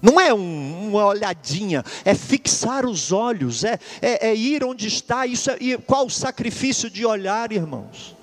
Não 0.00 0.20
é 0.20 0.34
um, 0.34 0.90
uma 0.90 1.06
olhadinha, 1.06 1.82
é 2.04 2.14
fixar 2.14 2.84
os 2.84 3.10
olhos, 3.10 3.64
é, 3.64 3.78
é, 4.02 4.28
é 4.28 4.34
ir 4.34 4.62
onde 4.62 4.86
está. 4.86 5.26
Isso 5.26 5.50
é, 5.50 5.56
qual 5.86 6.06
o 6.06 6.10
sacrifício 6.10 6.90
de 6.90 7.04
olhar, 7.06 7.50
irmãos? 7.52 8.14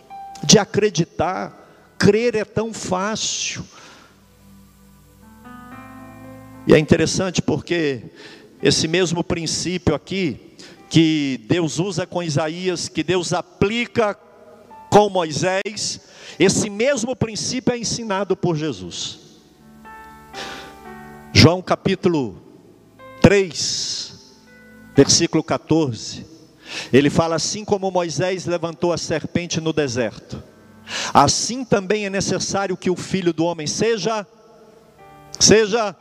De 0.43 0.57
acreditar 0.57 1.60
crer 2.01 2.35
é 2.35 2.43
tão 2.43 2.73
fácil. 2.73 3.63
E 6.65 6.73
é 6.73 6.79
interessante 6.79 7.43
porque 7.43 8.01
esse 8.61 8.87
mesmo 8.87 9.23
princípio 9.23 9.93
aqui, 9.93 10.55
que 10.89 11.39
Deus 11.47 11.77
usa 11.77 12.07
com 12.07 12.23
Isaías, 12.23 12.89
que 12.89 13.03
Deus 13.03 13.33
aplica 13.33 14.17
com 14.89 15.09
Moisés, 15.11 16.01
esse 16.39 16.71
mesmo 16.71 17.15
princípio 17.15 17.71
é 17.71 17.77
ensinado 17.77 18.35
por 18.35 18.57
Jesus. 18.57 19.19
João 21.31 21.61
capítulo 21.61 22.41
3, 23.21 24.37
versículo 24.95 25.43
14. 25.43 26.25
Ele 26.91 27.11
fala 27.11 27.35
assim 27.35 27.63
como 27.63 27.91
Moisés 27.91 28.47
levantou 28.47 28.91
a 28.91 28.97
serpente 28.97 29.61
no 29.61 29.71
deserto 29.71 30.50
Assim 31.13 31.63
também 31.63 32.05
é 32.05 32.09
necessário 32.09 32.77
que 32.77 32.89
o 32.89 32.95
filho 32.95 33.33
do 33.33 33.45
homem 33.45 33.67
seja, 33.67 34.25
seja, 35.39 35.95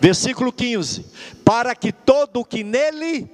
versículo 0.00 0.52
15: 0.52 1.06
para 1.44 1.74
que 1.74 1.92
todo 1.92 2.40
o 2.40 2.44
que 2.44 2.62
nele 2.62 3.30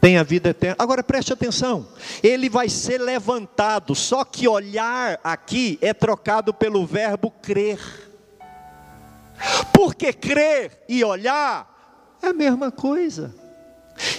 tenha 0.00 0.24
vida 0.24 0.50
eterna. 0.50 0.76
Agora 0.78 1.02
preste 1.02 1.32
atenção, 1.32 1.86
ele 2.22 2.48
vai 2.48 2.68
ser 2.68 2.98
levantado, 2.98 3.94
só 3.94 4.24
que 4.24 4.48
olhar 4.48 5.20
aqui 5.22 5.78
é 5.80 5.94
trocado 5.94 6.52
pelo 6.52 6.84
verbo 6.84 7.30
crer. 7.30 7.78
Porque 9.72 10.12
crer 10.12 10.84
e 10.88 11.04
olhar 11.04 12.18
é 12.20 12.28
a 12.28 12.32
mesma 12.32 12.70
coisa. 12.70 13.34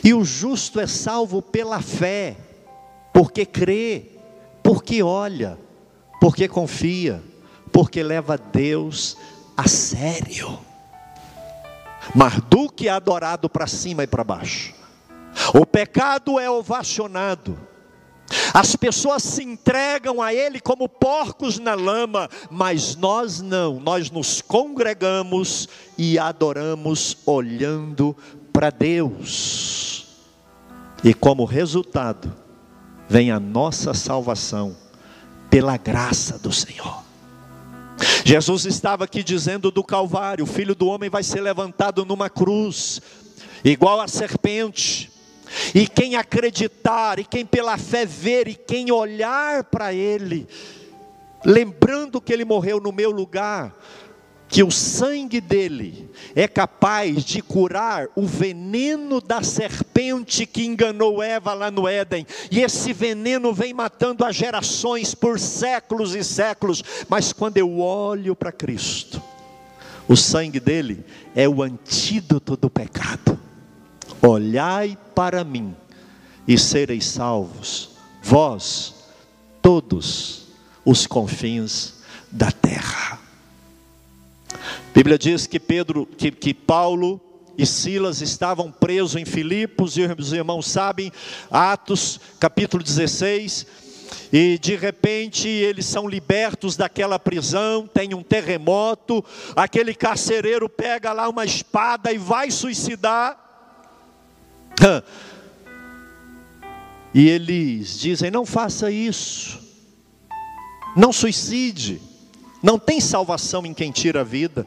E 0.04 0.14
o 0.14 0.24
justo 0.24 0.80
é 0.80 0.88
salvo 0.88 1.42
pela 1.42 1.82
fé, 1.82 2.38
porque 3.14 3.46
crê 3.46 4.13
porque 4.64 5.04
olha, 5.04 5.60
porque 6.20 6.48
confia, 6.48 7.22
porque 7.72 8.02
leva 8.02 8.38
Deus 8.38 9.18
a 9.58 9.68
sério. 9.68 10.58
Marduk 12.16 12.88
é 12.88 12.92
adorado 12.92 13.50
para 13.50 13.68
cima 13.68 14.04
e 14.04 14.08
para 14.08 14.24
baixo. 14.24 14.74
O 15.54 15.66
pecado 15.66 16.40
é 16.40 16.50
ovacionado. 16.50 17.58
As 18.54 18.76
pessoas 18.76 19.22
se 19.24 19.44
entregam 19.44 20.22
a 20.22 20.34
Ele 20.34 20.60
como 20.60 20.88
porcos 20.88 21.60
na 21.60 21.76
lama, 21.76 22.30
mas 22.50 22.96
nós 22.96 23.42
não, 23.42 23.80
nós 23.80 24.10
nos 24.10 24.42
congregamos 24.42 25.68
e 25.98 26.18
adoramos 26.18 27.18
olhando 27.26 28.16
para 28.52 28.70
Deus. 28.70 30.08
E 31.04 31.14
como 31.14 31.46
resultado, 31.46 32.43
vem 33.14 33.30
a 33.30 33.40
nossa 33.40 33.94
salvação 33.94 34.76
pela 35.48 35.78
graça 35.78 36.40
do 36.40 36.52
Senhor. 36.52 37.04
Jesus 38.26 38.66
estava 38.66 39.04
aqui 39.04 39.22
dizendo 39.22 39.70
do 39.70 39.84
Calvário: 39.84 40.46
o 40.46 40.48
filho 40.48 40.74
do 40.74 40.88
homem 40.88 41.12
vai 41.12 41.22
ser 41.22 41.40
levantado 41.40 42.04
numa 42.06 42.28
cruz, 42.28 43.00
igual 43.64 44.02
a 44.02 44.08
serpente. 44.08 45.12
E 45.76 45.88
quem 45.88 46.16
acreditar, 46.16 47.20
e 47.20 47.24
quem 47.24 47.46
pela 47.46 47.78
fé 47.78 48.04
ver, 48.04 48.48
e 48.48 48.56
quem 48.56 48.92
olhar 48.92 49.64
para 49.66 49.94
Ele, 49.94 50.48
lembrando 51.46 52.20
que 52.20 52.34
Ele 52.34 52.44
morreu 52.44 52.80
no 52.80 52.92
meu 52.92 53.12
lugar, 53.12 53.76
que 54.54 54.62
o 54.62 54.70
sangue 54.70 55.42
dele 55.42 56.08
é 56.36 56.48
capaz 56.48 57.26
de 57.26 57.42
curar 57.42 58.08
o 58.16 58.28
veneno 58.28 59.20
da 59.20 59.42
serpente 59.42 60.46
que 60.46 60.64
enganou 60.64 61.24
Eva 61.24 61.56
lá 61.56 61.72
no 61.72 61.88
Éden, 61.88 62.28
e 62.52 62.60
esse 62.60 62.94
veneno 62.94 63.52
vem 63.52 63.74
matando 63.74 64.24
as 64.24 64.36
gerações 64.36 65.16
por 65.16 65.40
séculos 65.40 66.14
e 66.14 66.24
séculos, 66.24 66.84
mas 67.10 67.34
quando 67.34 67.58
eu 67.58 67.80
olho 67.80 68.36
para 68.36 68.52
Cristo, 68.52 69.20
o 70.08 70.16
sangue 70.16 70.60
dele 70.60 71.04
é 71.34 71.50
o 71.50 71.64
antídoto 71.64 72.56
do 72.56 72.70
pecado. 72.70 73.40
Olhai 74.22 74.96
para 75.16 75.44
mim, 75.44 75.76
e 76.48 76.60
sereis 76.60 77.08
salvos, 77.08 77.90
vós, 78.22 78.94
todos 79.64 80.44
os 80.86 81.08
confins 81.08 81.96
da 82.32 82.52
terra. 82.52 83.23
A 84.54 84.94
Bíblia 84.94 85.18
diz 85.18 85.48
que 85.48 85.60
Pedro, 85.60 86.06
que, 86.06 86.32
que 86.32 86.54
Paulo 86.54 87.20
e 87.58 87.66
Silas 87.66 88.22
estavam 88.22 88.72
presos 88.72 89.16
em 89.16 89.26
Filipos, 89.26 89.98
e 89.98 90.02
os 90.18 90.34
irmãos 90.34 90.68
sabem, 90.68 91.12
Atos 91.52 92.20
capítulo 92.40 92.84
16, 92.84 93.66
e 94.32 94.58
de 94.58 94.76
repente 94.76 95.48
eles 95.48 95.86
são 95.86 96.08
libertos 96.08 96.76
daquela 96.76 97.20
prisão, 97.20 97.88
tem 97.88 98.14
um 98.14 98.24
terremoto, 98.24 99.24
aquele 99.56 99.94
carcereiro 99.94 100.68
pega 100.68 101.14
lá 101.14 101.30
uma 101.30 101.46
espada 101.46 102.12
e 102.12 102.18
vai 102.18 102.50
suicidar. 102.50 103.40
E 107.14 107.30
eles 107.30 108.00
dizem: 108.00 108.32
não 108.32 108.46
faça 108.46 108.90
isso, 108.90 109.60
não 110.96 111.14
suicide, 111.14 112.02
não 112.64 112.80
tem 112.80 113.02
salvação 113.02 113.66
em 113.66 113.74
quem 113.74 113.92
tira 113.92 114.22
a 114.22 114.24
vida. 114.24 114.66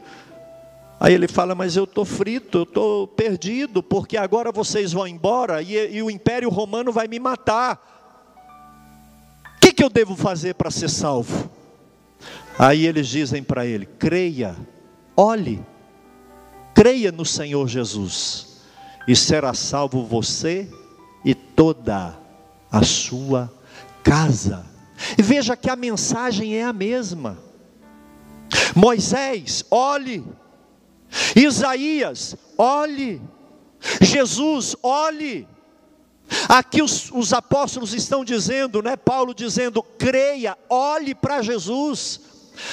Aí 0.99 1.15
ele 1.15 1.27
fala: 1.27 1.55
Mas 1.55 1.75
eu 1.75 1.85
estou 1.85 2.05
frito, 2.05 2.59
eu 2.59 2.63
estou 2.63 3.07
perdido, 3.07 3.81
porque 3.81 4.15
agora 4.15 4.51
vocês 4.51 4.93
vão 4.93 5.07
embora 5.07 5.63
e, 5.63 5.95
e 5.95 6.03
o 6.03 6.11
império 6.11 6.47
romano 6.49 6.91
vai 6.91 7.07
me 7.07 7.19
matar. 7.19 7.95
O 9.55 9.59
que, 9.59 9.73
que 9.73 9.83
eu 9.83 9.89
devo 9.89 10.15
fazer 10.15 10.53
para 10.53 10.69
ser 10.69 10.89
salvo? 10.89 11.49
Aí 12.59 12.85
eles 12.85 13.07
dizem 13.07 13.41
para 13.41 13.65
ele: 13.65 13.87
Creia, 13.87 14.55
olhe, 15.15 15.59
creia 16.75 17.11
no 17.11 17.25
Senhor 17.25 17.67
Jesus, 17.67 18.61
e 19.07 19.15
será 19.15 19.55
salvo 19.55 20.05
você 20.05 20.69
e 21.25 21.33
toda 21.33 22.15
a 22.71 22.83
sua 22.83 23.51
casa. 24.03 24.63
E 25.17 25.21
veja 25.23 25.57
que 25.57 25.69
a 25.69 25.75
mensagem 25.75 26.55
é 26.55 26.63
a 26.63 26.73
mesma. 26.73 27.46
Moisés, 28.75 29.63
olhe, 29.69 30.23
Isaías, 31.35 32.35
olhe. 32.57 33.21
Jesus, 34.01 34.75
olhe. 34.81 35.47
Aqui 36.49 36.81
os, 36.81 37.09
os, 37.11 37.31
apóstolos 37.31 37.93
estão 37.93 38.25
dizendo, 38.25 38.81
né? 38.81 38.97
Paulo 38.97 39.33
dizendo, 39.33 39.81
creia, 39.81 40.57
olhe 40.69 41.15
para 41.15 41.41
Jesus. 41.41 42.21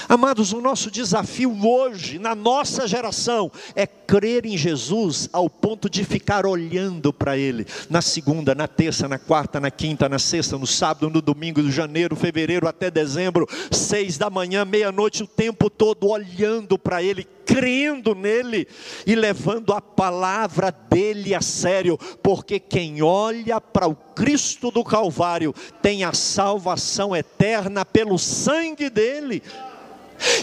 Amados, 0.08 0.52
o 0.52 0.60
nosso 0.60 0.90
desafio 0.90 1.56
hoje, 1.66 2.18
na 2.18 2.34
nossa 2.34 2.86
geração, 2.86 3.50
é 3.74 3.86
crer 3.86 4.46
em 4.46 4.56
Jesus 4.56 5.28
ao 5.32 5.48
ponto 5.48 5.88
de 5.88 6.04
ficar 6.04 6.46
olhando 6.46 7.12
para 7.12 7.36
Ele, 7.36 7.66
na 7.88 8.02
segunda, 8.02 8.54
na 8.54 8.68
terça, 8.68 9.08
na 9.08 9.18
quarta, 9.18 9.60
na 9.60 9.70
quinta, 9.70 10.08
na 10.08 10.18
sexta, 10.18 10.58
no 10.58 10.66
sábado, 10.66 11.10
no 11.10 11.20
domingo, 11.20 11.62
de 11.62 11.70
janeiro, 11.70 12.16
fevereiro 12.16 12.68
até 12.68 12.90
dezembro, 12.90 13.48
seis 13.70 14.18
da 14.18 14.30
manhã, 14.30 14.64
meia-noite, 14.64 15.22
o 15.22 15.26
tempo 15.26 15.70
todo 15.70 16.08
olhando 16.08 16.78
para 16.78 17.02
Ele, 17.02 17.26
crendo 17.44 18.14
nele 18.14 18.66
e 19.06 19.14
levando 19.14 19.72
a 19.72 19.80
palavra 19.80 20.70
dele 20.70 21.34
a 21.34 21.40
sério, 21.40 21.98
porque 22.22 22.58
quem 22.58 23.02
olha 23.02 23.60
para 23.60 23.86
o 23.86 23.94
Cristo 23.94 24.70
do 24.70 24.82
Calvário 24.84 25.54
tem 25.82 26.04
a 26.04 26.12
salvação 26.12 27.14
eterna 27.14 27.84
pelo 27.84 28.18
sangue 28.18 28.88
dele. 28.88 29.42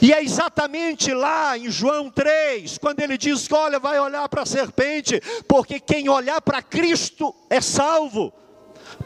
E 0.01 0.11
é 0.13 0.23
exatamente 0.23 1.13
lá 1.13 1.57
em 1.57 1.69
João 1.69 2.09
3, 2.09 2.77
quando 2.77 2.99
ele 2.99 3.17
diz: 3.17 3.47
Olha, 3.51 3.79
vai 3.79 3.99
olhar 3.99 4.27
para 4.29 4.41
a 4.41 4.45
serpente, 4.45 5.21
porque 5.47 5.79
quem 5.79 6.09
olhar 6.09 6.41
para 6.41 6.61
Cristo 6.61 7.33
é 7.49 7.61
salvo. 7.61 8.33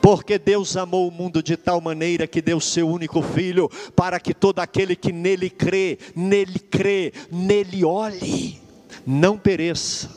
Porque 0.01 0.37
Deus 0.37 0.75
amou 0.75 1.07
o 1.07 1.11
mundo 1.11 1.41
de 1.41 1.55
tal 1.55 1.79
maneira 1.79 2.27
que 2.27 2.41
deu 2.41 2.59
seu 2.59 2.89
único 2.89 3.21
filho, 3.21 3.69
para 3.95 4.19
que 4.19 4.33
todo 4.33 4.59
aquele 4.59 4.95
que 4.95 5.11
nele 5.11 5.49
crê, 5.49 5.99
nele 6.15 6.59
crê, 6.59 7.13
nele 7.31 7.85
olhe, 7.85 8.59
não 9.05 9.37
pereça, 9.37 10.09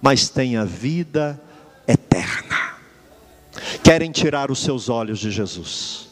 mas 0.00 0.28
tenha 0.28 0.64
vida 0.64 1.40
eterna. 1.88 2.76
Querem 3.82 4.10
tirar 4.10 4.50
os 4.50 4.60
seus 4.60 4.88
olhos 4.88 5.18
de 5.18 5.30
Jesus. 5.30 6.08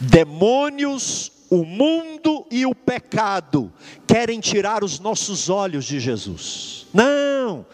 Demônios 0.00 1.32
o 1.52 1.66
mundo 1.66 2.46
e 2.50 2.64
o 2.64 2.74
pecado 2.74 3.70
querem 4.06 4.40
tirar 4.40 4.82
os 4.82 4.98
nossos 4.98 5.50
olhos 5.50 5.84
de 5.84 6.00
Jesus. 6.00 6.86
Não, 6.94 7.66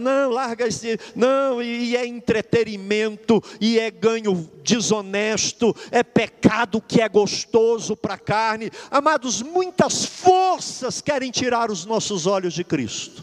não, 0.00 0.30
larga 0.30 0.66
esse, 0.66 0.98
não, 1.14 1.62
e 1.62 1.96
é 1.96 2.04
entretenimento, 2.04 3.40
e 3.60 3.78
é 3.78 3.92
ganho 3.92 4.50
desonesto, 4.64 5.72
é 5.92 6.02
pecado 6.02 6.80
que 6.80 7.00
é 7.00 7.08
gostoso 7.08 7.94
para 7.94 8.14
a 8.14 8.18
carne. 8.18 8.72
Amados, 8.90 9.40
muitas 9.40 10.04
forças 10.04 11.00
querem 11.00 11.30
tirar 11.30 11.70
os 11.70 11.86
nossos 11.86 12.26
olhos 12.26 12.54
de 12.54 12.64
Cristo, 12.64 13.22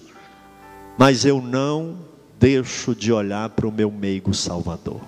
mas 0.97 1.25
eu 1.25 1.41
não 1.41 1.99
deixo 2.39 2.95
de 2.95 3.11
olhar 3.11 3.49
para 3.49 3.67
o 3.67 3.71
meu 3.71 3.91
meigo 3.91 4.33
Salvador, 4.33 5.01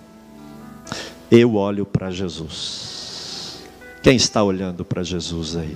eu 1.32 1.56
olho 1.56 1.86
para 1.86 2.12
Jesus. 2.12 2.95
Quem 4.06 4.18
está 4.18 4.44
olhando 4.44 4.86
para 4.86 5.02
Jesus 5.02 5.56
aí? 5.56 5.76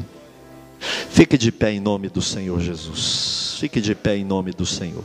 Fique 1.09 1.35
de 1.35 1.51
pé 1.51 1.71
em 1.71 1.79
nome 1.79 2.09
do 2.09 2.21
Senhor 2.21 2.59
Jesus. 2.59 3.57
Fique 3.59 3.81
de 3.81 3.95
pé 3.95 4.17
em 4.17 4.23
nome 4.23 4.51
do 4.51 4.67
Senhor. 4.67 5.03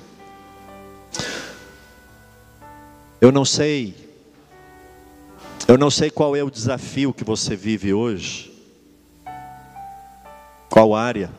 Eu 3.23 3.33
não 3.33 3.43
sei, 3.43 3.97
eu 5.67 5.79
não 5.79 5.91
sei 5.91 6.11
qual 6.11 6.37
é 6.37 6.43
o 6.43 6.51
desafio 6.51 7.15
que 7.15 7.25
você 7.25 7.57
vive 7.57 7.95
hoje, 7.95 8.53
qual 10.69 10.95
área. 10.95 11.31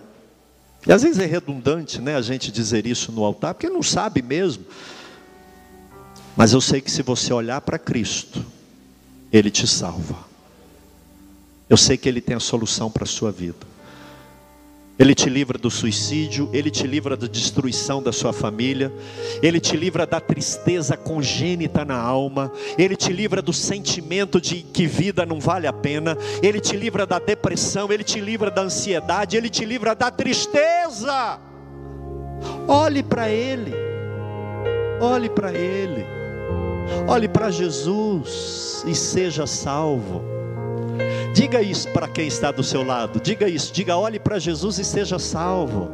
E 0.87 0.91
às 0.91 1.03
vezes 1.03 1.19
é 1.19 1.27
redundante, 1.27 2.01
né, 2.01 2.15
a 2.15 2.21
gente 2.23 2.51
dizer 2.51 2.87
isso 2.87 3.11
no 3.11 3.23
altar, 3.23 3.53
porque 3.53 3.69
não 3.69 3.83
sabe 3.83 4.23
mesmo. 4.23 4.65
Mas 6.35 6.51
eu 6.51 6.61
sei 6.61 6.81
que 6.81 6.89
se 6.89 7.03
você 7.03 7.31
olhar 7.31 7.61
para 7.61 7.77
Cristo, 7.77 8.43
Ele 9.31 9.51
te 9.51 9.67
salva. 9.67 10.24
Eu 11.69 11.77
sei 11.77 11.97
que 11.97 12.07
Ele 12.07 12.21
tem 12.21 12.35
a 12.35 12.39
solução 12.39 12.91
para 12.91 13.03
a 13.03 13.07
sua 13.07 13.31
vida. 13.31 13.75
Ele 14.97 15.13
te 15.13 15.29
livra 15.29 15.57
do 15.57 15.69
suicídio, 15.69 16.49
Ele 16.53 16.71
te 16.71 16.87
livra 16.87 17.17
da 17.17 17.27
destruição 17.27 18.01
da 18.01 18.13
sua 18.13 18.31
família, 18.31 18.93
Ele 19.41 19.59
te 19.59 19.75
livra 19.75 20.05
da 20.05 20.21
tristeza 20.21 20.95
congênita 20.95 21.83
na 21.83 21.97
alma, 21.97 22.49
Ele 22.77 22.95
te 22.95 23.11
livra 23.11 23.41
do 23.41 23.51
sentimento 23.51 24.39
de 24.39 24.61
que 24.61 24.87
vida 24.87 25.25
não 25.25 25.37
vale 25.37 25.67
a 25.67 25.73
pena, 25.73 26.17
Ele 26.41 26.61
te 26.61 26.77
livra 26.77 27.05
da 27.05 27.19
depressão, 27.19 27.91
Ele 27.91 28.05
te 28.05 28.21
livra 28.21 28.49
da 28.49 28.61
ansiedade, 28.61 29.35
Ele 29.35 29.49
te 29.49 29.65
livra 29.65 29.93
da 29.93 30.09
tristeza. 30.09 31.41
Olhe 32.65 33.03
para 33.03 33.29
Ele, 33.29 33.73
olhe 35.01 35.29
para 35.29 35.51
Ele, 35.51 36.05
olhe 37.05 37.27
para 37.27 37.51
Jesus 37.51 38.81
e 38.87 38.95
seja 38.95 39.45
salvo. 39.45 40.34
Diga 41.35 41.61
isso 41.61 41.89
para 41.89 42.07
quem 42.07 42.27
está 42.27 42.49
do 42.49 42.63
seu 42.63 42.81
lado. 42.81 43.19
Diga 43.19 43.49
isso. 43.49 43.73
Diga: 43.73 43.97
olhe 43.97 44.17
para 44.17 44.39
Jesus 44.39 44.79
e 44.79 44.85
seja 44.85 45.19
salvo. 45.19 45.91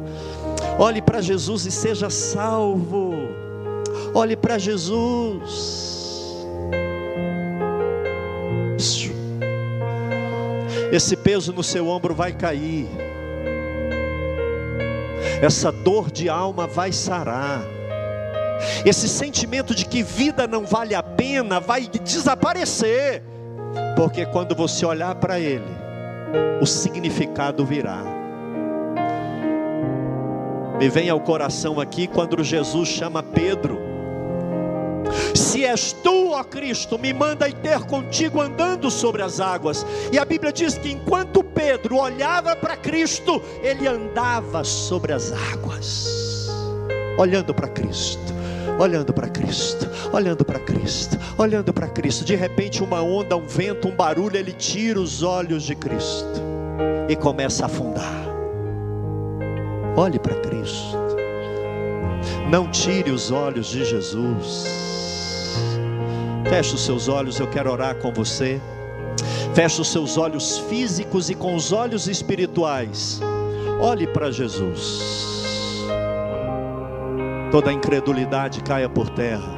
Olhe 0.78 1.02
para 1.02 1.20
Jesus 1.20 1.66
e 1.66 1.72
seja 1.72 2.08
salvo. 2.08 3.12
Olhe 4.14 4.36
para 4.36 4.56
Jesus. 4.56 5.82
Esse 10.92 11.16
peso 11.16 11.52
no 11.52 11.64
seu 11.64 11.88
ombro 11.88 12.14
vai 12.14 12.32
cair. 12.32 12.86
Essa 15.42 15.72
dor 15.72 16.08
de 16.08 16.28
alma 16.28 16.68
vai 16.68 16.92
sarar. 16.92 17.64
Esse 18.86 19.08
sentimento 19.08 19.74
de 19.74 19.86
que 19.86 20.04
vida 20.04 20.46
não 20.46 20.64
vale 20.64 20.94
a 20.94 21.02
pena 21.02 21.58
vai 21.58 21.88
desaparecer. 21.88 23.31
Porque 24.02 24.26
quando 24.26 24.52
você 24.52 24.84
olhar 24.84 25.14
para 25.14 25.38
Ele, 25.38 25.62
o 26.60 26.66
significado 26.66 27.64
virá. 27.64 28.02
Me 30.76 30.88
vem 30.88 31.08
ao 31.08 31.20
coração 31.20 31.80
aqui 31.80 32.08
quando 32.08 32.42
Jesus 32.42 32.88
chama 32.88 33.22
Pedro. 33.22 33.78
Se 35.36 35.64
és 35.64 35.92
tu, 35.92 36.32
ó 36.32 36.42
Cristo, 36.42 36.98
me 36.98 37.12
manda 37.12 37.48
ir 37.48 37.54
ter 37.54 37.78
contigo 37.84 38.40
andando 38.40 38.90
sobre 38.90 39.22
as 39.22 39.38
águas. 39.38 39.86
E 40.10 40.18
a 40.18 40.24
Bíblia 40.24 40.52
diz 40.52 40.76
que 40.76 40.90
enquanto 40.90 41.44
Pedro 41.44 41.98
olhava 41.98 42.56
para 42.56 42.76
Cristo, 42.76 43.40
ele 43.62 43.86
andava 43.86 44.64
sobre 44.64 45.12
as 45.12 45.30
águas, 45.30 46.48
olhando 47.16 47.54
para 47.54 47.68
Cristo 47.68 48.31
olhando 48.78 49.12
para 49.12 49.28
Cristo, 49.28 49.88
olhando 50.12 50.44
para 50.44 50.58
Cristo, 50.58 51.18
olhando 51.38 51.72
para 51.72 51.88
Cristo. 51.88 52.24
De 52.24 52.34
repente, 52.34 52.82
uma 52.82 53.02
onda, 53.02 53.36
um 53.36 53.46
vento, 53.46 53.88
um 53.88 53.94
barulho, 53.94 54.36
ele 54.36 54.52
tira 54.52 55.00
os 55.00 55.22
olhos 55.22 55.64
de 55.64 55.74
Cristo 55.74 56.40
e 57.08 57.16
começa 57.16 57.64
a 57.64 57.66
afundar. 57.66 58.22
Olhe 59.96 60.18
para 60.18 60.34
Cristo, 60.36 60.96
não 62.50 62.70
tire 62.70 63.10
os 63.10 63.30
olhos 63.30 63.68
de 63.68 63.84
Jesus. 63.84 64.66
Feche 66.48 66.74
os 66.74 66.84
seus 66.84 67.08
olhos, 67.08 67.38
eu 67.40 67.48
quero 67.48 67.70
orar 67.70 67.94
com 67.96 68.12
você. 68.12 68.60
Feche 69.54 69.80
os 69.80 69.88
seus 69.88 70.16
olhos 70.16 70.58
físicos 70.58 71.28
e 71.30 71.34
com 71.34 71.54
os 71.54 71.72
olhos 71.72 72.08
espirituais. 72.08 73.20
Olhe 73.80 74.06
para 74.06 74.30
Jesus. 74.30 75.22
Toda 77.52 77.70
incredulidade 77.70 78.62
caia 78.62 78.88
por 78.88 79.10
terra. 79.10 79.52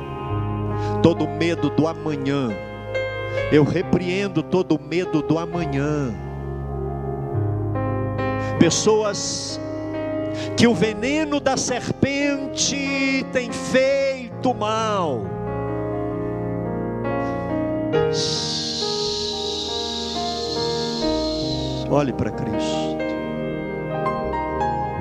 Todo 1.00 1.28
medo 1.28 1.70
do 1.70 1.86
amanhã. 1.86 2.48
Eu 3.52 3.62
repreendo 3.62 4.42
todo 4.42 4.80
medo 4.80 5.22
do 5.22 5.38
amanhã. 5.38 6.12
Pessoas 8.58 9.60
que 10.56 10.66
o 10.66 10.74
veneno 10.74 11.38
da 11.38 11.56
serpente 11.56 13.24
tem 13.32 13.52
feito 13.52 14.52
mal. 14.52 15.22
Olhe 21.88 22.12
para 22.12 22.32
Cristo. 22.32 22.98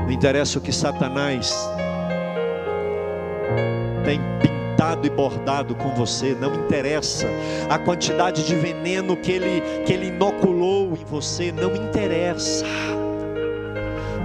Não 0.03 0.11
interessa 0.11 0.59
o 0.59 0.61
que 0.61 0.71
Satanás 0.71 1.72
tem 4.03 4.19
pintado 4.41 5.07
e 5.07 5.09
bordado 5.09 5.75
com 5.75 5.89
você, 5.95 6.35
não 6.39 6.53
interessa 6.53 7.27
a 7.69 7.77
quantidade 7.77 8.45
de 8.45 8.55
veneno 8.55 9.15
que 9.15 9.31
ele, 9.31 9.61
que 9.85 9.93
ele 9.93 10.07
inoculou 10.07 10.93
em 10.93 11.05
você, 11.05 11.51
não 11.51 11.73
interessa. 11.75 12.65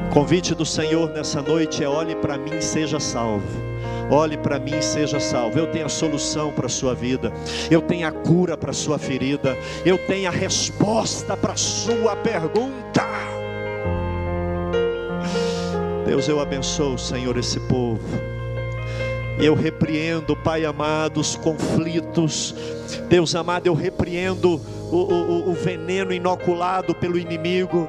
O 0.09 0.11
convite 0.11 0.55
do 0.55 0.65
Senhor 0.65 1.11
nessa 1.11 1.43
noite 1.43 1.85
é: 1.85 1.89
olhe 1.89 2.17
para 2.17 2.39
mim 2.39 2.57
e 2.57 2.63
seja 2.63 2.99
salvo. 2.99 3.69
Olhe 4.11 4.39
para 4.39 4.59
mim 4.59 4.79
e 4.79 4.83
seja 4.83 5.21
salvo. 5.21 5.59
Eu 5.59 5.71
tenho 5.71 5.85
a 5.85 5.91
solução 5.91 6.51
para 6.51 6.65
a 6.65 6.69
sua 6.69 6.95
vida. 6.95 7.31
Eu 7.71 7.83
tenho 7.83 8.09
a 8.09 8.11
cura 8.11 8.57
para 8.57 8.71
a 8.71 8.75
sua 8.75 8.99
ferida. 8.99 9.55
Eu 9.85 9.99
tenho 9.99 10.29
a 10.29 10.33
resposta 10.33 11.37
para 11.37 11.53
a 11.53 11.57
sua 11.57 12.17
pergunta. 12.17 13.07
Deus, 16.07 16.27
eu 16.27 16.41
abençoo, 16.41 16.97
Senhor, 16.97 17.37
esse 17.37 17.61
povo. 17.61 18.38
Eu 19.41 19.55
repreendo, 19.55 20.37
Pai 20.37 20.65
amado, 20.65 21.21
os 21.21 21.37
conflitos. 21.37 22.55
Deus 23.09 23.35
amado, 23.35 23.67
eu 23.67 23.75
repreendo 23.75 24.61
o, 24.91 24.97
o, 24.97 25.51
o 25.51 25.55
veneno 25.55 26.13
inoculado 26.13 26.95
pelo 26.95 27.19
inimigo. 27.19 27.89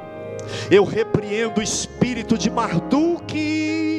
Eu 0.70 0.84
repreendo 0.84 1.60
o 1.60 1.64
espírito 1.64 2.38
de 2.38 2.50
Marduk 2.50 3.90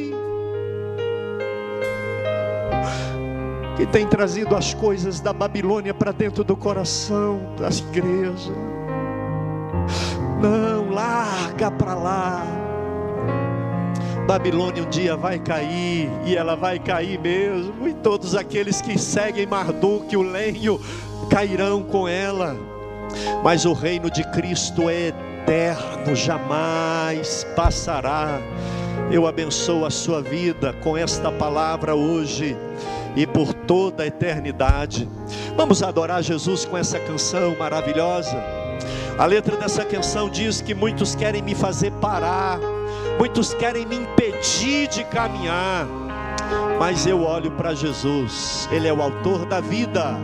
que 3.81 3.87
tem 3.87 4.07
trazido 4.07 4.55
as 4.55 4.75
coisas 4.75 5.21
da 5.21 5.33
Babilônia 5.33 5.95
para 5.95 6.13
dentro 6.13 6.45
do 6.45 6.55
coração 6.55 7.55
das 7.59 7.79
igrejas. 7.79 8.53
Não, 10.39 10.91
larga 10.91 11.71
para 11.71 11.95
lá. 11.95 12.60
Babilônia 14.31 14.85
um 14.85 14.89
dia 14.89 15.17
vai 15.17 15.41
cair, 15.41 16.09
e 16.25 16.37
ela 16.37 16.55
vai 16.55 16.79
cair 16.79 17.19
mesmo, 17.19 17.89
e 17.89 17.93
todos 17.93 18.37
aqueles 18.37 18.81
que 18.81 18.97
seguem 18.97 19.45
Marduk, 19.45 20.17
o 20.17 20.23
lenho, 20.23 20.81
cairão 21.29 21.83
com 21.83 22.07
ela. 22.07 22.57
Mas 23.43 23.65
o 23.65 23.73
reino 23.73 24.09
de 24.09 24.23
Cristo 24.31 24.89
é 24.89 25.09
eterno, 25.09 26.15
jamais 26.15 27.45
passará. 27.57 28.41
Eu 29.11 29.27
abençoo 29.27 29.85
a 29.85 29.91
sua 29.91 30.23
vida 30.23 30.73
com 30.75 30.97
esta 30.97 31.33
palavra 31.33 31.97
hoje 31.97 32.57
e 33.17 33.27
por 33.27 33.53
toda 33.53 34.05
a 34.05 34.07
eternidade. 34.07 35.09
Vamos 35.57 35.83
adorar 35.83 36.23
Jesus 36.23 36.65
com 36.65 36.79
essa 36.79 37.01
canção 37.01 37.57
maravilhosa. 37.59 38.41
A 39.19 39.27
letra 39.27 39.57
dessa 39.57 39.85
canção 39.85 40.31
diz 40.31 40.61
que 40.61 40.73
muitos 40.73 41.17
querem 41.17 41.43
me 41.43 41.57
fazer 41.57 41.91
parar, 41.95 42.61
muitos 43.19 43.55
querem 43.55 43.87
me 43.87 43.97
impedir 43.97 44.89
de 44.89 45.05
caminhar, 45.05 45.87
mas 46.79 47.07
eu 47.07 47.23
olho 47.23 47.51
para 47.51 47.75
Jesus, 47.75 48.69
Ele 48.73 48.89
é 48.89 48.93
o 48.93 49.03
autor 49.03 49.45
da 49.45 49.61
vida 49.61 50.17